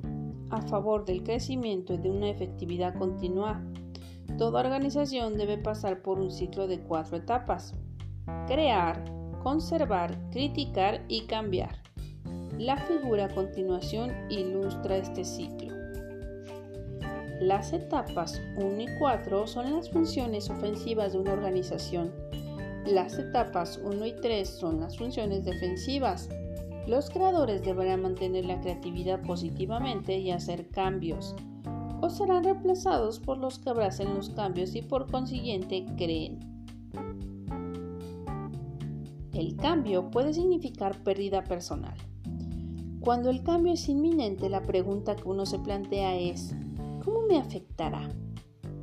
[0.50, 3.62] a favor del crecimiento y de una efectividad continua.
[4.36, 7.74] Toda organización debe pasar por un ciclo de cuatro etapas.
[8.46, 9.02] Crear,
[9.42, 11.87] conservar, criticar y cambiar.
[12.58, 15.74] La figura a continuación ilustra este ciclo.
[17.40, 22.12] Las etapas 1 y 4 son las funciones ofensivas de una organización
[22.92, 26.30] las etapas 1 y 3 son las funciones defensivas.
[26.86, 31.36] Los creadores deberán mantener la creatividad positivamente y hacer cambios,
[32.00, 36.40] o serán reemplazados por los que abracen los cambios y por consiguiente creen.
[39.34, 42.07] El cambio puede significar pérdida personal.
[43.08, 46.54] Cuando el cambio es inminente, la pregunta que uno se plantea es,
[47.02, 48.06] ¿cómo me afectará?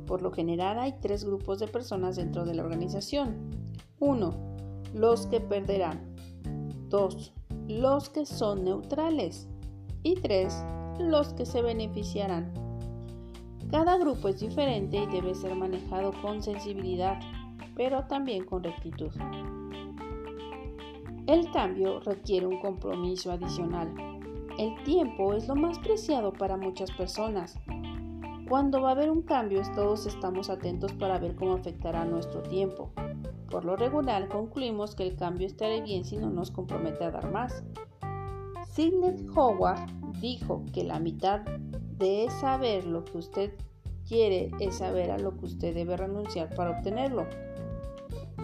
[0.04, 3.36] Por lo general hay tres grupos de personas dentro de la organización.
[4.00, 4.34] 1.
[4.94, 6.16] Los que perderán.
[6.88, 7.34] 2.
[7.68, 9.46] Los que son neutrales.
[10.02, 10.52] Y 3.
[10.98, 12.52] Los que se beneficiarán.
[13.70, 17.20] Cada grupo es diferente y debe ser manejado con sensibilidad,
[17.76, 19.12] pero también con rectitud.
[21.28, 24.15] El cambio requiere un compromiso adicional.
[24.58, 27.58] El tiempo es lo más preciado para muchas personas.
[28.48, 32.90] Cuando va a haber un cambio, todos estamos atentos para ver cómo afectará nuestro tiempo.
[33.50, 37.30] Por lo regular concluimos que el cambio estará bien si no nos compromete a dar
[37.30, 37.64] más.
[38.70, 39.90] Sidney Howard
[40.22, 41.40] dijo que la mitad
[41.98, 43.52] de saber lo que usted
[44.08, 47.26] quiere es saber a lo que usted debe renunciar para obtenerlo.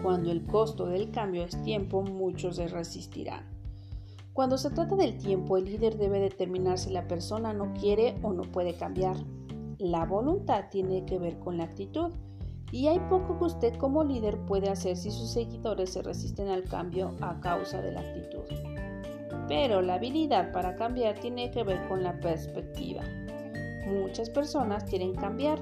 [0.03, 3.52] Cuando el costo del cambio es tiempo, muchos se resistirán.
[4.33, 8.33] Cuando se trata del tiempo, el líder debe determinar si la persona no quiere o
[8.33, 9.17] no puede cambiar.
[9.79, 12.13] La voluntad tiene que ver con la actitud
[12.71, 16.65] y hay poco que usted como líder puede hacer si sus seguidores se resisten al
[16.65, 18.45] cambio a causa de la actitud.
[19.49, 23.03] Pero la habilidad para cambiar tiene que ver con la perspectiva.
[23.87, 25.59] Muchas personas quieren cambiar,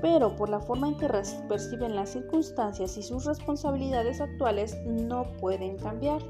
[0.00, 1.08] pero por la forma en que
[1.48, 6.22] perciben las circunstancias y sus responsabilidades actuales no pueden cambiar.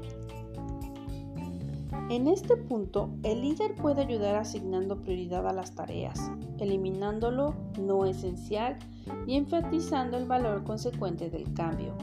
[2.09, 8.05] En este punto, el líder puede ayudar asignando prioridad a las tareas, eliminando lo no
[8.05, 8.77] esencial
[9.25, 11.97] y enfatizando el valor consecuente del cambio.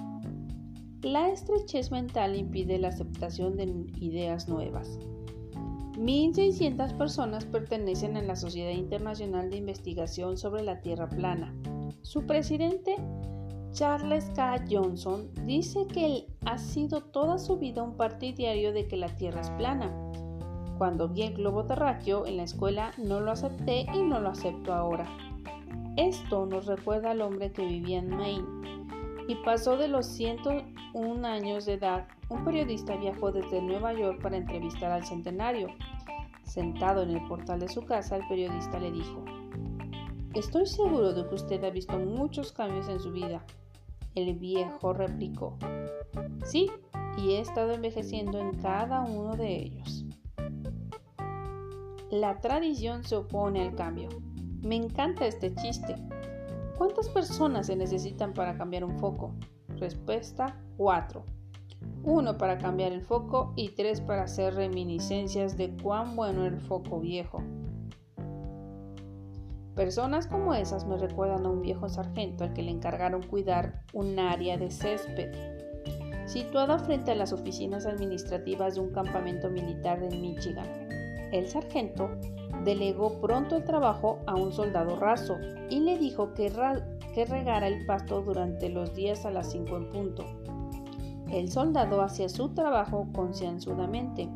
[1.00, 3.64] La estrechez mental impide la aceptación de
[3.98, 4.98] ideas nuevas.
[5.96, 11.54] 1.600 personas pertenecen a la Sociedad Internacional de Investigación sobre la Tierra Plana.
[12.02, 12.96] Su presidente
[13.74, 14.66] Charles K.
[14.70, 19.40] Johnson dice que él ha sido toda su vida un partidario de que la Tierra
[19.40, 19.92] es plana.
[20.78, 24.72] Cuando vi el globo terráqueo en la escuela no lo acepté y no lo acepto
[24.72, 25.06] ahora.
[25.96, 28.46] Esto nos recuerda al hombre que vivía en Maine
[29.26, 32.06] y pasó de los 101 años de edad.
[32.28, 35.66] Un periodista viajó desde Nueva York para entrevistar al centenario.
[36.44, 39.24] Sentado en el portal de su casa, el periodista le dijo,
[40.34, 43.44] Estoy seguro de que usted ha visto muchos cambios en su vida.
[44.14, 45.58] El viejo replicó,
[46.44, 46.70] sí,
[47.18, 50.04] y he estado envejeciendo en cada uno de ellos.
[52.10, 54.08] La tradición se opone al cambio.
[54.62, 55.96] Me encanta este chiste.
[56.78, 59.34] ¿Cuántas personas se necesitan para cambiar un foco?
[59.78, 61.24] Respuesta 4.
[62.04, 67.00] uno para cambiar el foco y tres para hacer reminiscencias de cuán bueno el foco
[67.00, 67.42] viejo.
[69.74, 74.18] Personas como esas me recuerdan a un viejo sargento al que le encargaron cuidar un
[74.20, 75.32] área de césped,
[76.26, 80.66] situada frente a las oficinas administrativas de un campamento militar en Michigan.
[81.32, 82.08] El sargento
[82.64, 86.52] delegó pronto el trabajo a un soldado raso y le dijo que,
[87.12, 90.24] que regara el pasto durante los días a las 5 en punto.
[91.32, 94.28] El soldado hacía su trabajo concienzudamente.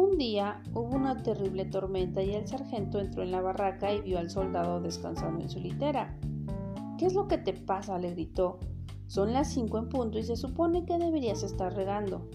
[0.00, 4.18] Un día hubo una terrible tormenta y el sargento entró en la barraca y vio
[4.18, 6.16] al soldado descansando en su litera.
[6.96, 7.98] ¿Qué es lo que te pasa?
[7.98, 8.60] le gritó.
[9.08, 12.30] Son las cinco en punto y se supone que deberías estar regando.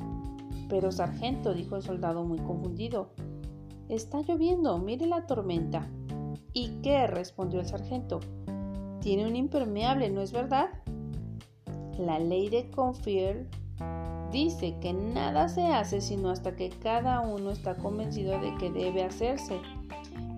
[0.70, 3.10] Pero sargento, dijo el soldado muy confundido.
[3.90, 5.90] Está lloviendo, mire la tormenta.
[6.54, 7.08] ¿Y qué?
[7.08, 8.20] respondió el sargento.
[9.02, 10.70] Tiene un impermeable, ¿no es verdad?
[11.98, 13.50] La ley de Confier
[14.36, 19.02] dice que nada se hace sino hasta que cada uno está convencido de que debe
[19.02, 19.62] hacerse.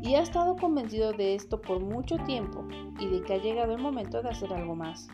[0.04, 2.64] Y ha estado convencido de esto por mucho tiempo
[3.00, 5.08] y de que ha llegado el momento de hacer algo más.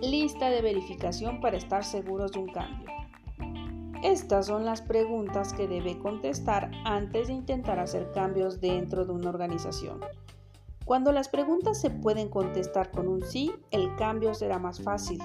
[0.00, 2.88] Lista de verificación para estar seguros de un cambio.
[4.04, 9.30] Estas son las preguntas que debe contestar antes de intentar hacer cambios dentro de una
[9.30, 10.00] organización.
[10.90, 15.20] Cuando las preguntas se pueden contestar con un sí, el cambio será más fácil.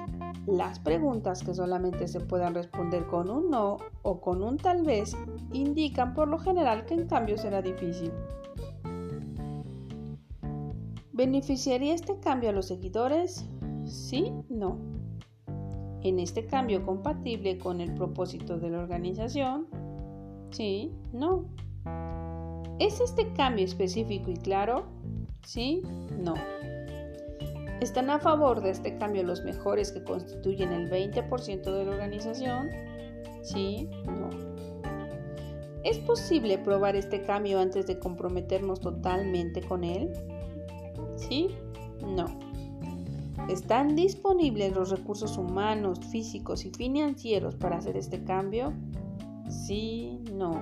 [0.45, 5.17] Las preguntas que solamente se puedan responder con un no o con un tal vez
[5.53, 8.11] indican por lo general que el cambio será difícil.
[11.13, 13.43] ¿Beneficiaría este cambio a los seguidores?
[13.85, 14.77] Sí, no.
[16.03, 19.65] En este cambio compatible con el propósito de la organización?
[20.51, 21.45] Sí, no.
[22.77, 24.93] ¿Es este cambio específico y claro?
[25.45, 25.81] Sí,
[26.17, 26.33] no.
[27.79, 32.69] ¿Están a favor de este cambio los mejores que constituyen el 20% de la organización?
[33.43, 34.29] Sí, no.
[35.83, 40.11] ¿Es posible probar este cambio antes de comprometernos totalmente con él?
[41.15, 41.49] Sí,
[42.01, 42.25] no.
[43.49, 48.73] ¿Están disponibles los recursos humanos, físicos y financieros para hacer este cambio?
[49.47, 50.59] Sí, no.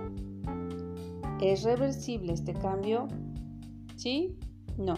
[1.39, 3.07] ¿Es reversible este cambio?
[3.95, 4.35] Sí,
[4.77, 4.95] no.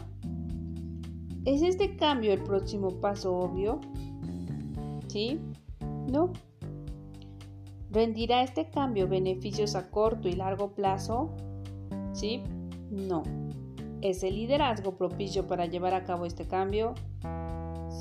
[1.46, 3.80] ¿Es este cambio el próximo paso obvio?
[5.08, 5.40] ¿Sí?
[6.12, 6.34] ¿No?
[7.92, 11.34] ¿Rendirá este cambio beneficios a corto y largo plazo?
[12.14, 12.42] ¿Sí?
[12.90, 13.24] No.
[14.02, 16.94] ¿Es el liderazgo propicio para llevar a cabo este cambio?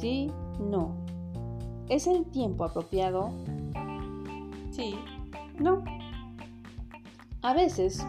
[0.00, 0.96] Sí, no.
[1.88, 3.30] ¿Es el tiempo apropiado?
[4.70, 4.94] Sí,
[5.60, 5.84] no.
[7.42, 8.04] A veces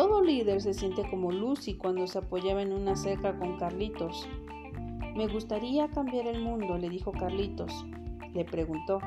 [0.00, 4.26] todo líder se siente como Lucy cuando se apoyaba en una cerca con Carlitos.
[5.14, 7.84] Me gustaría cambiar el mundo, le dijo Carlitos.
[8.32, 8.98] Le preguntó,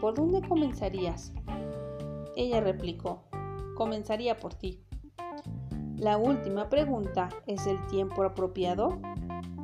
[0.00, 1.32] ¿por dónde comenzarías?
[2.34, 3.22] Ella replicó,
[3.76, 4.80] comenzaría por ti.
[5.96, 8.98] La última pregunta, ¿es el tiempo apropiado?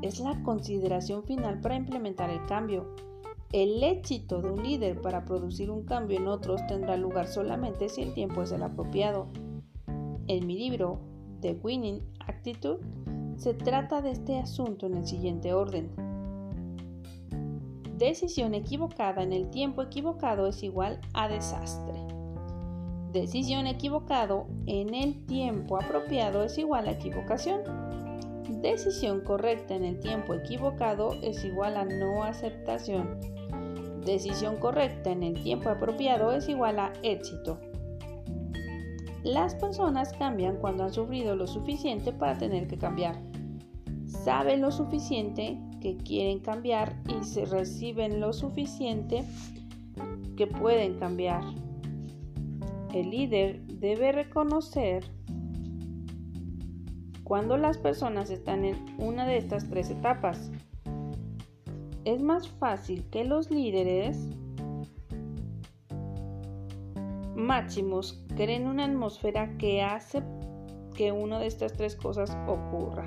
[0.00, 2.94] Es la consideración final para implementar el cambio.
[3.50, 8.02] El éxito de un líder para producir un cambio en otros tendrá lugar solamente si
[8.02, 9.26] el tiempo es el apropiado.
[10.28, 10.98] En mi libro,
[11.40, 12.80] The Winning Attitude,
[13.36, 15.88] se trata de este asunto en el siguiente orden.
[17.96, 22.00] Decisión equivocada en el tiempo equivocado es igual a desastre.
[23.12, 27.60] Decisión equivocado en el tiempo apropiado es igual a equivocación.
[28.60, 33.20] Decisión correcta en el tiempo equivocado es igual a no aceptación.
[34.04, 37.60] Decisión correcta en el tiempo apropiado es igual a éxito.
[39.26, 43.20] Las personas cambian cuando han sufrido lo suficiente para tener que cambiar.
[44.06, 49.24] Saben lo suficiente que quieren cambiar y se reciben lo suficiente
[50.36, 51.42] que pueden cambiar.
[52.94, 55.02] El líder debe reconocer
[57.24, 60.52] cuando las personas están en una de estas tres etapas.
[62.04, 64.20] Es más fácil que los líderes
[67.34, 70.22] máximos creen una atmósfera que hace
[70.94, 73.04] que una de estas tres cosas ocurra.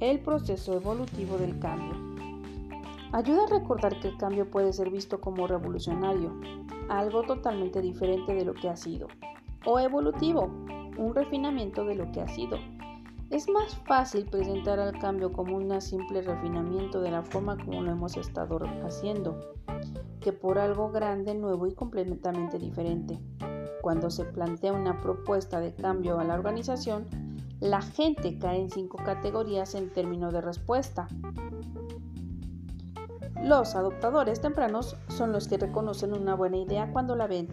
[0.00, 1.94] El proceso evolutivo del cambio.
[3.12, 6.32] Ayuda a recordar que el cambio puede ser visto como revolucionario,
[6.88, 9.06] algo totalmente diferente de lo que ha sido,
[9.64, 10.50] o evolutivo,
[10.98, 12.58] un refinamiento de lo que ha sido.
[13.32, 17.90] Es más fácil presentar al cambio como un simple refinamiento de la forma como lo
[17.90, 19.54] hemos estado haciendo
[20.20, 23.18] que por algo grande, nuevo y completamente diferente.
[23.80, 27.06] Cuando se plantea una propuesta de cambio a la organización,
[27.58, 31.08] la gente cae en cinco categorías en términos de respuesta.
[33.42, 37.48] Los adoptadores tempranos son los que reconocen una buena idea cuando la ven.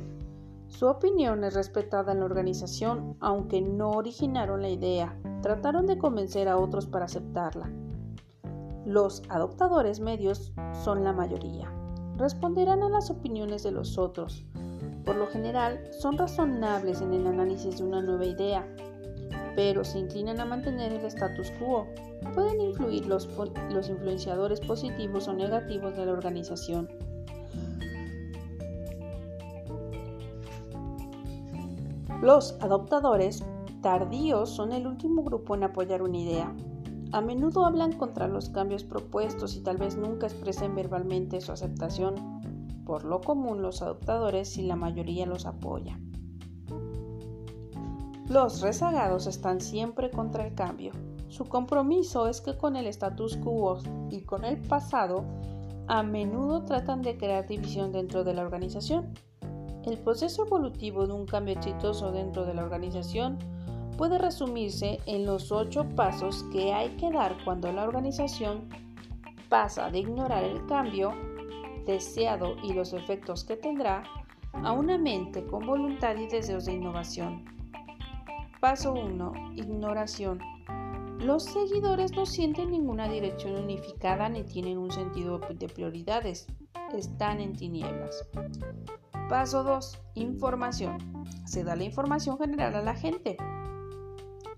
[0.69, 6.47] Su opinión es respetada en la organización, aunque no originaron la idea, trataron de convencer
[6.47, 7.69] a otros para aceptarla.
[8.85, 10.53] Los adoptadores medios
[10.83, 11.73] son la mayoría.
[12.17, 14.45] Responderán a las opiniones de los otros.
[15.05, 18.65] Por lo general, son razonables en el análisis de una nueva idea,
[19.55, 21.87] pero se inclinan a mantener el status quo.
[22.35, 23.27] Pueden influir los,
[23.71, 26.87] los influenciadores positivos o negativos de la organización.
[32.21, 33.45] Los adoptadores
[33.81, 36.53] tardíos son el último grupo en apoyar una idea.
[37.13, 42.15] A menudo hablan contra los cambios propuestos y tal vez nunca expresen verbalmente su aceptación.
[42.85, 45.97] Por lo común los adoptadores y la mayoría los apoya.
[48.27, 50.91] Los rezagados están siempre contra el cambio.
[51.29, 53.77] Su compromiso es que con el status quo
[54.09, 55.23] y con el pasado
[55.87, 59.13] a menudo tratan de crear división dentro de la organización.
[59.85, 63.39] El proceso evolutivo de un cambio exitoso dentro de la organización
[63.97, 68.69] puede resumirse en los ocho pasos que hay que dar cuando la organización
[69.49, 71.13] pasa de ignorar el cambio
[71.85, 74.03] deseado y los efectos que tendrá
[74.53, 77.45] a una mente con voluntad y deseos de innovación.
[78.59, 79.33] Paso 1.
[79.55, 80.39] Ignoración.
[81.19, 86.47] Los seguidores no sienten ninguna dirección unificada ni tienen un sentido de prioridades.
[86.93, 88.27] Están en tinieblas.
[89.29, 89.99] Paso 2.
[90.15, 90.97] Información.
[91.45, 93.37] Se da la información general a la gente.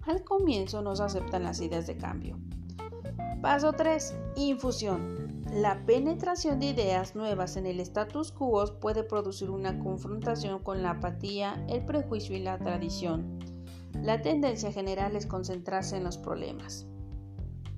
[0.03, 2.39] Al comienzo no se aceptan las ideas de cambio.
[3.41, 4.15] Paso 3.
[4.37, 5.43] Infusión.
[5.51, 10.91] La penetración de ideas nuevas en el status quo puede producir una confrontación con la
[10.91, 13.39] apatía, el prejuicio y la tradición.
[14.01, 16.87] La tendencia general es concentrarse en los problemas.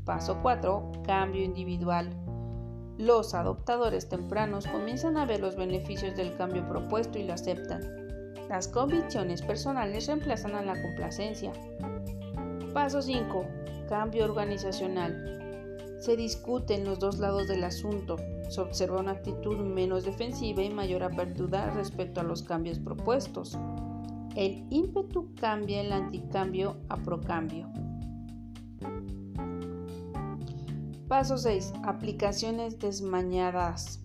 [0.06, 0.92] Paso 4.
[1.08, 2.23] Cambio individual.
[2.98, 7.82] Los adoptadores tempranos comienzan a ver los beneficios del cambio propuesto y lo aceptan.
[8.50, 11.52] Las convicciones personales reemplazan a la complacencia.
[12.74, 13.46] Paso 5.
[13.90, 15.96] Cambio organizacional.
[16.00, 18.18] Se discuten los dos lados del asunto.
[18.50, 23.58] Se observa una actitud menos defensiva y mayor apertura respecto a los cambios propuestos.
[24.36, 27.72] El ímpetu cambia el anticambio a procambio.
[31.14, 31.74] Paso 6.
[31.84, 34.00] Aplicaciones desmañadas.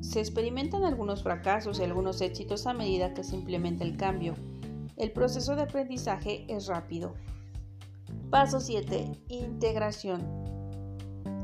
[0.00, 4.34] Se experimentan algunos fracasos y algunos éxitos a medida que se implementa el cambio.
[4.96, 7.14] El proceso de aprendizaje es rápido.
[8.30, 9.08] Paso 7.
[9.28, 10.20] Integración.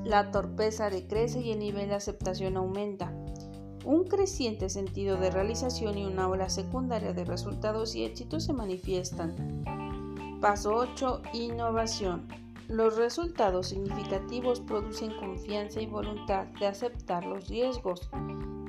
[0.05, 3.15] La torpeza decrece y el nivel de aceptación aumenta.
[3.85, 9.63] Un creciente sentido de realización y una ola secundaria de resultados y éxitos se manifiestan.
[10.41, 11.23] Paso 8.
[11.35, 12.44] Innovación.
[12.69, 18.09] Los resultados significativos producen confianza y voluntad de aceptar los riesgos.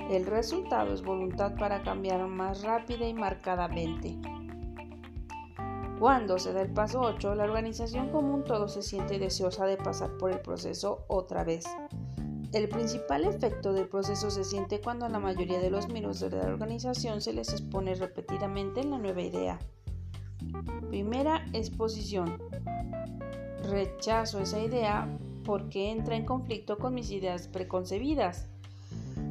[0.10, 4.18] El resultado es voluntad para cambiar más rápida y marcadamente.
[5.98, 10.18] Cuando se da el paso 8, la organización común todo se siente deseosa de pasar
[10.18, 11.66] por el proceso otra vez.
[12.52, 16.32] El principal efecto del proceso se siente cuando a la mayoría de los miembros de
[16.32, 19.58] la organización se les expone repetidamente la nueva idea.
[20.90, 22.38] Primera exposición
[23.70, 25.08] rechazo esa idea
[25.44, 28.48] porque entra en conflicto con mis ideas preconcebidas.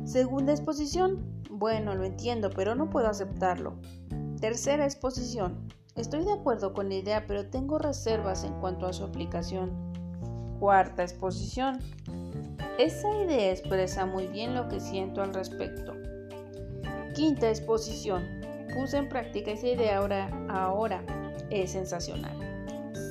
[0.04, 3.74] Segunda exposición, bueno, lo entiendo, pero no puedo aceptarlo.
[4.40, 9.04] Tercera exposición, estoy de acuerdo con la idea, pero tengo reservas en cuanto a su
[9.04, 9.72] aplicación.
[10.60, 11.78] Cuarta exposición,
[12.78, 15.94] esa idea expresa muy bien lo que siento al respecto.
[17.14, 18.24] Quinta exposición,
[18.74, 21.04] puse en práctica esa idea ahora, ahora
[21.50, 22.53] es sensacional.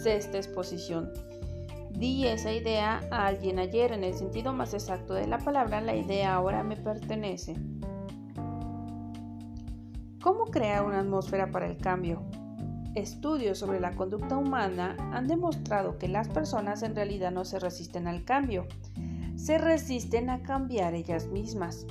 [0.03, 1.13] Sexta exposición.
[1.91, 5.95] Di esa idea a alguien ayer en el sentido más exacto de la palabra, la
[5.95, 7.55] idea ahora me pertenece.
[10.21, 12.21] ¿Cómo crear una atmósfera para el cambio?
[12.95, 18.05] Estudios sobre la conducta humana han demostrado que las personas en realidad no se resisten
[18.05, 18.67] al cambio,
[19.37, 21.87] se resisten a cambiar ellas mismas.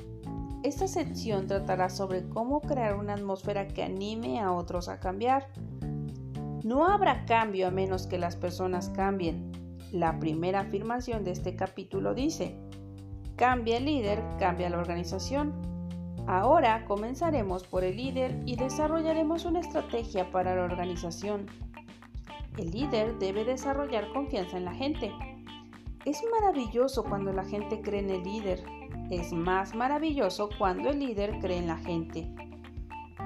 [0.63, 5.49] Esta sección tratará sobre cómo crear una atmósfera que anime a otros a cambiar.
[6.65, 9.51] No habrá cambio a menos que las personas cambien.
[9.91, 12.57] La primera afirmación de este capítulo dice,
[13.35, 15.53] cambia el líder, cambia la organización.
[16.29, 21.47] Ahora comenzaremos por el líder y desarrollaremos una estrategia para la organización.
[22.57, 25.11] El líder debe desarrollar confianza en la gente.
[26.05, 28.63] Es maravilloso cuando la gente cree en el líder.
[29.11, 32.33] Es más maravilloso cuando el líder cree en la gente.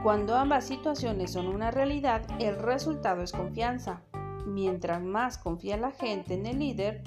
[0.03, 4.03] Cuando ambas situaciones son una realidad, el resultado es confianza.
[4.47, 7.03] Mientras más confía la gente en el líder,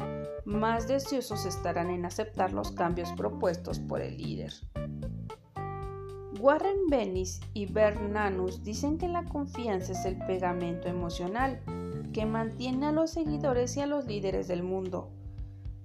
[0.45, 4.53] más deseosos estarán en aceptar los cambios propuestos por el líder.
[6.39, 11.61] Warren Bennis y Bernanus dicen que la confianza es el pegamento emocional
[12.13, 15.11] que mantiene a los seguidores y a los líderes del mundo.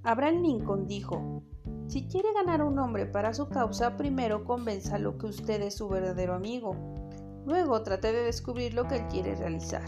[0.07, 1.43] Abraham Lincoln dijo,
[1.87, 6.35] si quiere ganar un hombre para su causa, primero convénzalo que usted es su verdadero
[6.35, 6.77] amigo.
[7.47, 9.85] Luego trate de descubrir lo que él quiere realizar.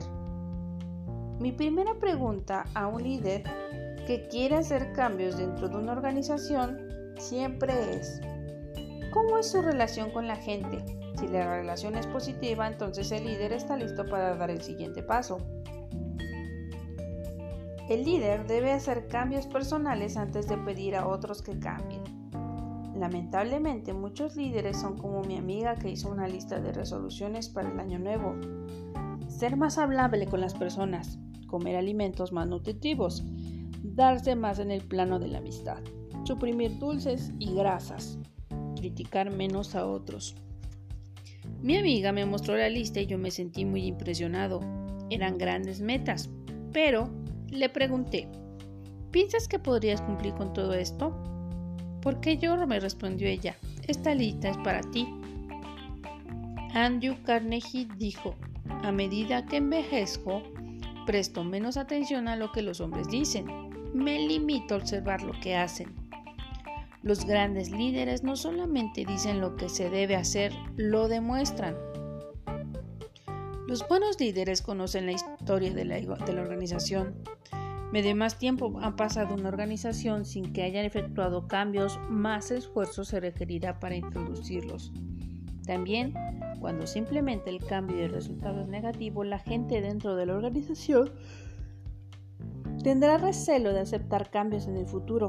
[1.39, 3.43] Mi primera pregunta a un líder
[4.07, 6.79] que quiere hacer cambios dentro de una organización
[7.19, 8.23] siempre es,
[9.13, 10.83] ¿cómo es su relación con la gente?
[11.19, 15.39] Si la relación es positiva, entonces el líder está listo para dar el siguiente paso.
[17.89, 22.03] El líder debe hacer cambios personales antes de pedir a otros que cambien.
[22.97, 27.79] Lamentablemente muchos líderes son como mi amiga que hizo una lista de resoluciones para el
[27.79, 28.35] año nuevo.
[29.29, 33.23] Ser más hablable con las personas, comer alimentos más nutritivos,
[33.83, 35.79] darse más en el plano de la amistad,
[36.25, 38.19] suprimir dulces y grasas,
[38.75, 40.35] criticar menos a otros.
[41.63, 44.61] Mi amiga me mostró la lista y yo me sentí muy impresionado.
[45.09, 46.31] Eran grandes metas,
[46.73, 47.11] pero
[47.51, 48.29] le pregunté,
[49.11, 51.15] ¿piensas que podrías cumplir con todo esto?
[52.03, 52.57] ¿Por qué yo?
[52.67, 53.57] me respondió ella.
[53.87, 55.09] Esta lista es para ti.
[56.75, 58.35] Andrew Carnegie dijo,
[58.69, 60.43] a medida que envejezco,
[61.07, 63.47] presto menos atención a lo que los hombres dicen.
[63.95, 65.95] Me limito a observar lo que hacen.
[67.03, 71.77] Los grandes líderes no solamente dicen lo que se debe hacer, lo demuestran.
[73.69, 77.15] Los buenos líderes conocen la historia de la, de la organización.
[77.93, 83.21] Medio más tiempo ha pasado una organización sin que hayan efectuado cambios, más esfuerzo se
[83.21, 84.93] requerirá para introducirlos.
[85.67, 86.15] También,
[86.61, 91.13] cuando simplemente el cambio de resultado es negativo, la gente dentro de la organización
[92.83, 95.29] tendrá recelo de aceptar cambios en el futuro.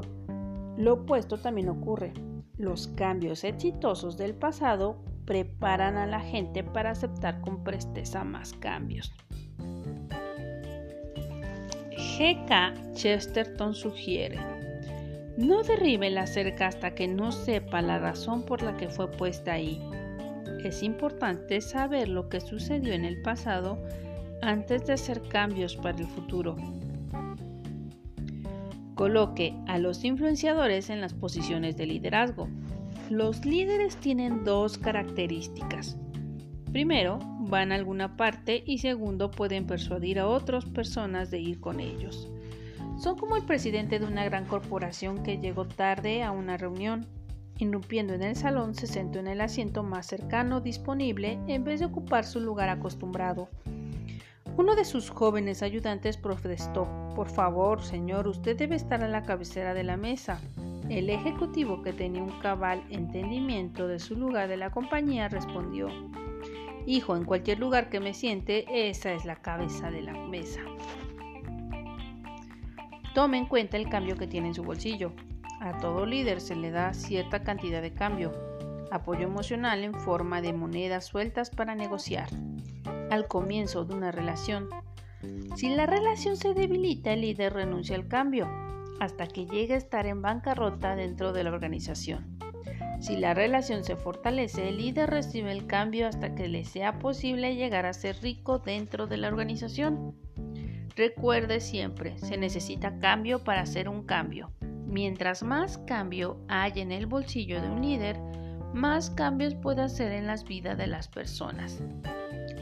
[0.76, 2.12] Lo opuesto también ocurre.
[2.56, 9.12] Los cambios exitosos del pasado preparan a la gente para aceptar con presteza más cambios.
[12.18, 12.74] G.K.
[12.94, 14.40] Chesterton sugiere,
[15.36, 19.52] no derribe la cerca hasta que no sepa la razón por la que fue puesta
[19.52, 19.80] ahí.
[20.64, 23.80] Es importante saber lo que sucedió en el pasado
[24.42, 26.56] antes de hacer cambios para el futuro.
[28.96, 32.48] Coloque a los influenciadores en las posiciones de liderazgo.
[33.10, 35.96] Los líderes tienen dos características.
[36.78, 41.80] Primero, van a alguna parte y segundo, pueden persuadir a otras personas de ir con
[41.80, 42.30] ellos.
[43.00, 47.04] Son como el presidente de una gran corporación que llegó tarde a una reunión.
[47.58, 51.86] Irrumpiendo en el salón, se sentó en el asiento más cercano disponible en vez de
[51.86, 53.48] ocupar su lugar acostumbrado.
[54.56, 59.74] Uno de sus jóvenes ayudantes protestó, Por favor, señor, usted debe estar a la cabecera
[59.74, 60.40] de la mesa.
[60.88, 65.88] El ejecutivo, que tenía un cabal entendimiento de su lugar de la compañía, respondió,
[66.88, 70.62] Hijo, en cualquier lugar que me siente, esa es la cabeza de la mesa.
[73.14, 75.12] Tome en cuenta el cambio que tiene en su bolsillo.
[75.60, 78.32] A todo líder se le da cierta cantidad de cambio,
[78.90, 82.30] apoyo emocional en forma de monedas sueltas para negociar.
[83.10, 84.70] Al comienzo de una relación,
[85.56, 88.48] si la relación se debilita, el líder renuncia al cambio
[88.98, 92.38] hasta que llegue a estar en bancarrota dentro de la organización.
[93.00, 97.54] Si la relación se fortalece, el líder recibe el cambio hasta que le sea posible
[97.54, 100.16] llegar a ser rico dentro de la organización.
[100.96, 104.50] Recuerde siempre, se necesita cambio para hacer un cambio.
[104.86, 108.18] Mientras más cambio hay en el bolsillo de un líder,
[108.74, 111.80] más cambios puede hacer en las vidas de las personas.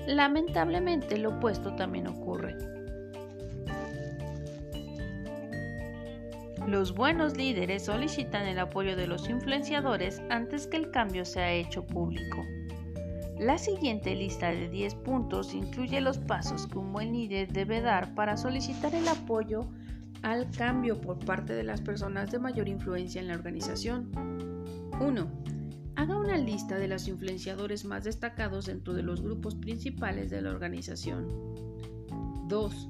[0.07, 2.76] Lamentablemente lo opuesto también ocurre.
[6.67, 11.87] Los buenos líderes solicitan el apoyo de los influenciadores antes que el cambio sea hecho
[11.87, 12.45] público.
[13.39, 18.17] La siguiente lista de 10 puntos incluye los pasos que un buen líder debe dar
[18.17, 19.69] para solicitar el apoyo
[20.23, 24.11] al cambio por parte de las personas de mayor influencia en la organización.
[25.01, 25.27] 1.
[25.95, 30.51] Haga una lista de los influenciadores más destacados dentro de los grupos principales de la
[30.51, 31.29] organización.
[32.49, 32.89] 2.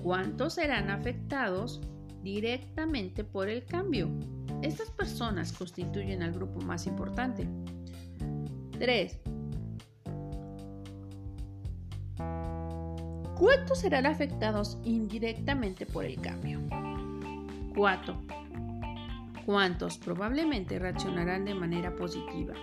[0.00, 1.80] ¿Cuántos serán afectados
[2.24, 4.08] directamente por el cambio.
[4.62, 7.46] Estas personas constituyen al grupo más importante.
[8.78, 9.20] 3.
[13.38, 16.60] ¿Cuántos serán afectados indirectamente por el cambio?
[17.76, 18.16] 4.
[19.44, 22.54] ¿Cuántos probablemente reaccionarán de manera positiva?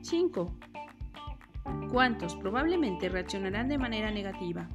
[0.00, 0.56] 5.
[1.90, 4.66] ¿Cuántos probablemente reaccionarán de manera negativa?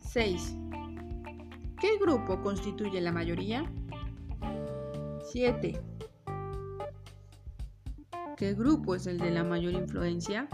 [0.00, 0.56] 6.
[1.80, 3.64] ¿Qué grupo constituye la mayoría?
[5.30, 5.80] 7.
[8.36, 10.48] ¿Qué grupo es el de la mayor influencia?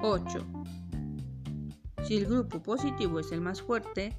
[0.00, 0.46] 8.
[2.02, 4.14] Si el grupo positivo es el más fuerte,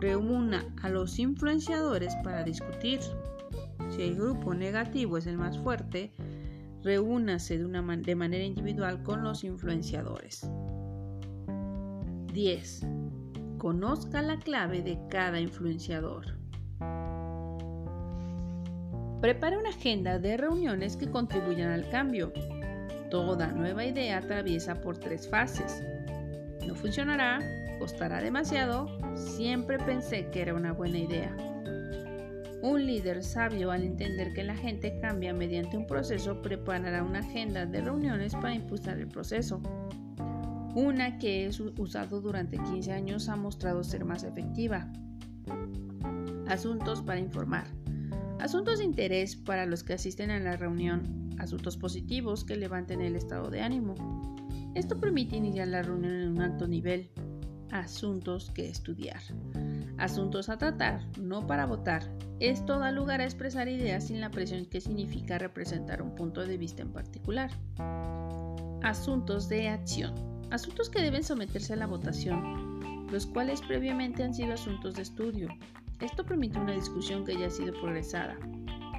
[0.00, 3.00] reúna a los influenciadores para discutir.
[3.88, 6.12] Si el grupo negativo es el más fuerte,
[6.84, 10.48] reúnase de, de manera individual con los influenciadores.
[12.32, 12.99] 10.
[13.60, 16.24] Conozca la clave de cada influenciador.
[19.20, 22.32] Prepare una agenda de reuniones que contribuyan al cambio.
[23.10, 25.82] Toda nueva idea atraviesa por tres fases.
[26.66, 27.38] No funcionará,
[27.78, 31.36] costará demasiado, siempre pensé que era una buena idea.
[32.62, 37.66] Un líder sabio al entender que la gente cambia mediante un proceso preparará una agenda
[37.66, 39.60] de reuniones para impulsar el proceso.
[40.74, 44.88] Una que he usado durante 15 años ha mostrado ser más efectiva.
[46.46, 47.66] Asuntos para informar.
[48.38, 51.30] Asuntos de interés para los que asisten a la reunión.
[51.38, 53.96] Asuntos positivos que levanten el estado de ánimo.
[54.76, 57.10] Esto permite iniciar la reunión en un alto nivel.
[57.72, 59.20] Asuntos que estudiar.
[59.98, 62.04] Asuntos a tratar, no para votar.
[62.38, 66.56] Esto da lugar a expresar ideas sin la presión que significa representar un punto de
[66.56, 67.50] vista en particular.
[68.82, 74.54] Asuntos de acción asuntos que deben someterse a la votación, los cuales previamente han sido
[74.54, 75.48] asuntos de estudio.
[76.00, 78.36] Esto permite una discusión que ya ha sido progresada.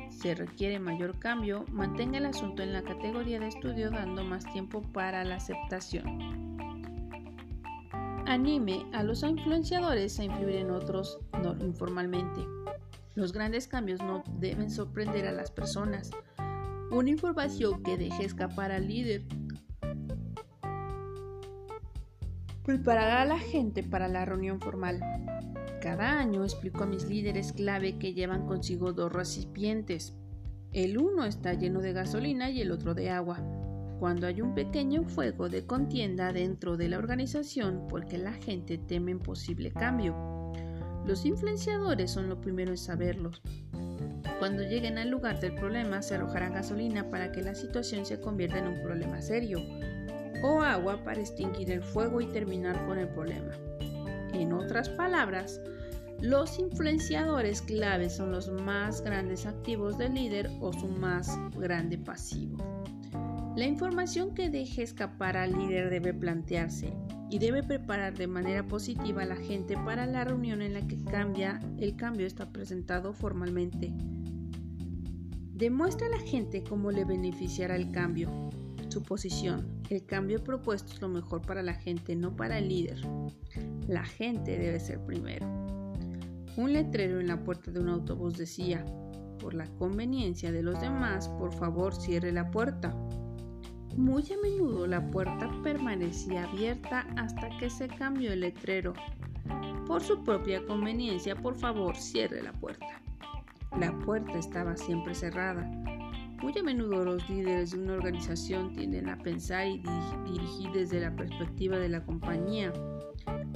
[0.10, 4.82] Si requiere mayor cambio, mantenga el asunto en la categoría de estudio dando más tiempo
[4.94, 6.58] para la aceptación.
[8.28, 12.42] Anime a los influenciadores a influir en otros no, informalmente.
[13.16, 16.12] Los grandes cambios no deben sorprender a las personas.
[16.92, 19.24] Una información que deje escapar al líder
[22.72, 25.02] Preparará a la gente para la reunión formal.
[25.82, 30.16] Cada año explico a mis líderes clave que llevan consigo dos recipientes.
[30.72, 33.44] El uno está lleno de gasolina y el otro de agua.
[34.00, 39.16] Cuando hay un pequeño fuego de contienda dentro de la organización porque la gente teme
[39.16, 40.16] un posible cambio.
[41.06, 43.42] Los influenciadores son lo primero en saberlos.
[44.40, 48.60] Cuando lleguen al lugar del problema se arrojará gasolina para que la situación se convierta
[48.60, 49.60] en un problema serio
[50.42, 53.54] o agua para extinguir el fuego y terminar con el problema.
[54.34, 55.60] En otras palabras,
[56.22, 62.58] los influenciadores claves son los más grandes activos del líder o su más grande pasivo.
[63.58, 66.94] La información que deje escapar al líder debe plantearse
[67.30, 71.02] y debe preparar de manera positiva a la gente para la reunión en la que
[71.04, 73.92] cambia, el cambio está presentado formalmente.
[75.54, 78.30] Demuestra a la gente cómo le beneficiará el cambio,
[78.92, 79.82] su posición.
[79.90, 83.02] El cambio propuesto es lo mejor para la gente, no para el líder.
[83.88, 85.48] La gente debe ser primero.
[86.58, 88.86] Un letrero en la puerta de un autobús decía,
[89.40, 92.96] por la conveniencia de los demás, por favor cierre la puerta.
[93.96, 98.94] Muy a menudo la puerta permanecía abierta hasta que se cambió el letrero.
[99.88, 103.02] Por su propia conveniencia, por favor cierre la puerta.
[103.80, 105.70] La puerta estaba siempre cerrada,
[106.42, 109.84] muy a menudo los líderes de una organización tienden a pensar y
[110.26, 112.74] dirigir desde la perspectiva de la compañía,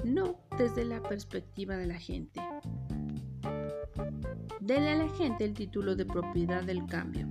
[0.04, 2.42] no desde la perspectiva de la gente.
[4.60, 7.28] Dele a la gente el título de propiedad del cambio.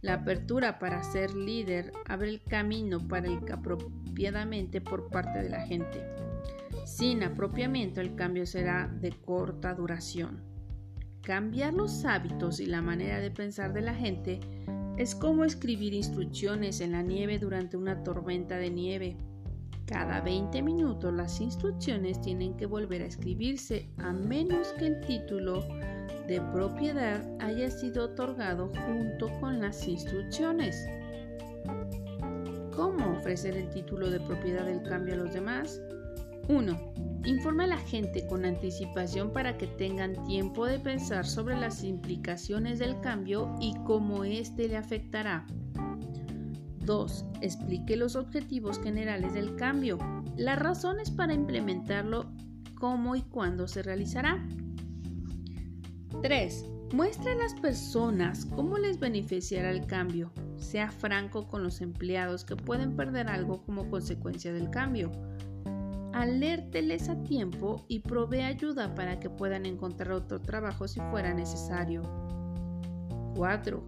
[0.00, 5.60] La apertura para ser líder abre el camino para el apropiadamente por parte de la
[5.66, 6.04] gente.
[6.86, 10.51] Sin apropiamiento el cambio será de corta duración.
[11.22, 14.40] Cambiar los hábitos y la manera de pensar de la gente
[14.96, 19.16] es como escribir instrucciones en la nieve durante una tormenta de nieve.
[19.86, 25.62] Cada 20 minutos las instrucciones tienen que volver a escribirse a menos que el título
[26.26, 30.76] de propiedad haya sido otorgado junto con las instrucciones.
[32.74, 35.80] ¿Cómo ofrecer el título de propiedad del cambio a los demás?
[36.48, 36.92] 1.
[37.24, 42.80] Informa a la gente con anticipación para que tengan tiempo de pensar sobre las implicaciones
[42.80, 45.46] del cambio y cómo éste le afectará.
[46.84, 47.24] 2.
[47.40, 49.98] Explique los objetivos generales del cambio,
[50.36, 52.32] las razones para implementarlo,
[52.74, 54.44] cómo y cuándo se realizará.
[56.22, 56.66] 3.
[56.92, 60.32] Muestre a las personas cómo les beneficiará el cambio.
[60.56, 65.10] Sea franco con los empleados que pueden perder algo como consecuencia del cambio
[66.12, 72.02] alérteles a tiempo y provee ayuda para que puedan encontrar otro trabajo si fuera necesario.
[73.36, 73.82] 4.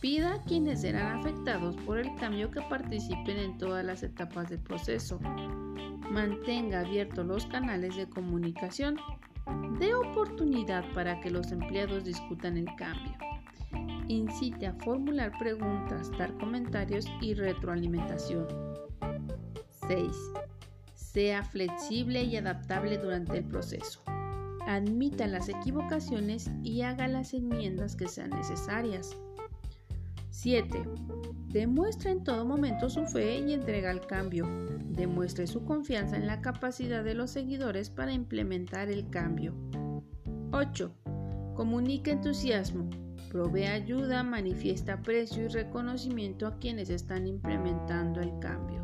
[0.00, 4.60] Pida a quienes serán afectados por el cambio que participen en todas las etapas del
[4.60, 5.20] proceso.
[6.10, 8.96] Mantenga abiertos los canales de comunicación.
[9.78, 13.12] Dé oportunidad para que los empleados discutan el cambio.
[14.08, 18.46] Incite a formular preguntas, dar comentarios y retroalimentación.
[19.88, 20.06] 6.
[21.12, 24.00] Sea flexible y adaptable durante el proceso.
[24.66, 29.14] Admita las equivocaciones y haga las enmiendas que sean necesarias.
[30.30, 30.82] 7.
[31.48, 34.46] Demuestra en todo momento su fe y entrega al cambio.
[34.88, 39.54] Demuestre su confianza en la capacidad de los seguidores para implementar el cambio.
[40.52, 40.94] 8.
[41.54, 42.88] Comunica entusiasmo.
[43.30, 48.81] Provee ayuda, manifiesta aprecio y reconocimiento a quienes están implementando el cambio.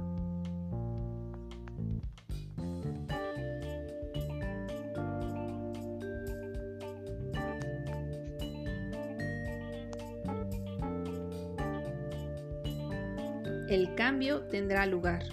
[13.68, 15.24] El cambio tendrá lugar.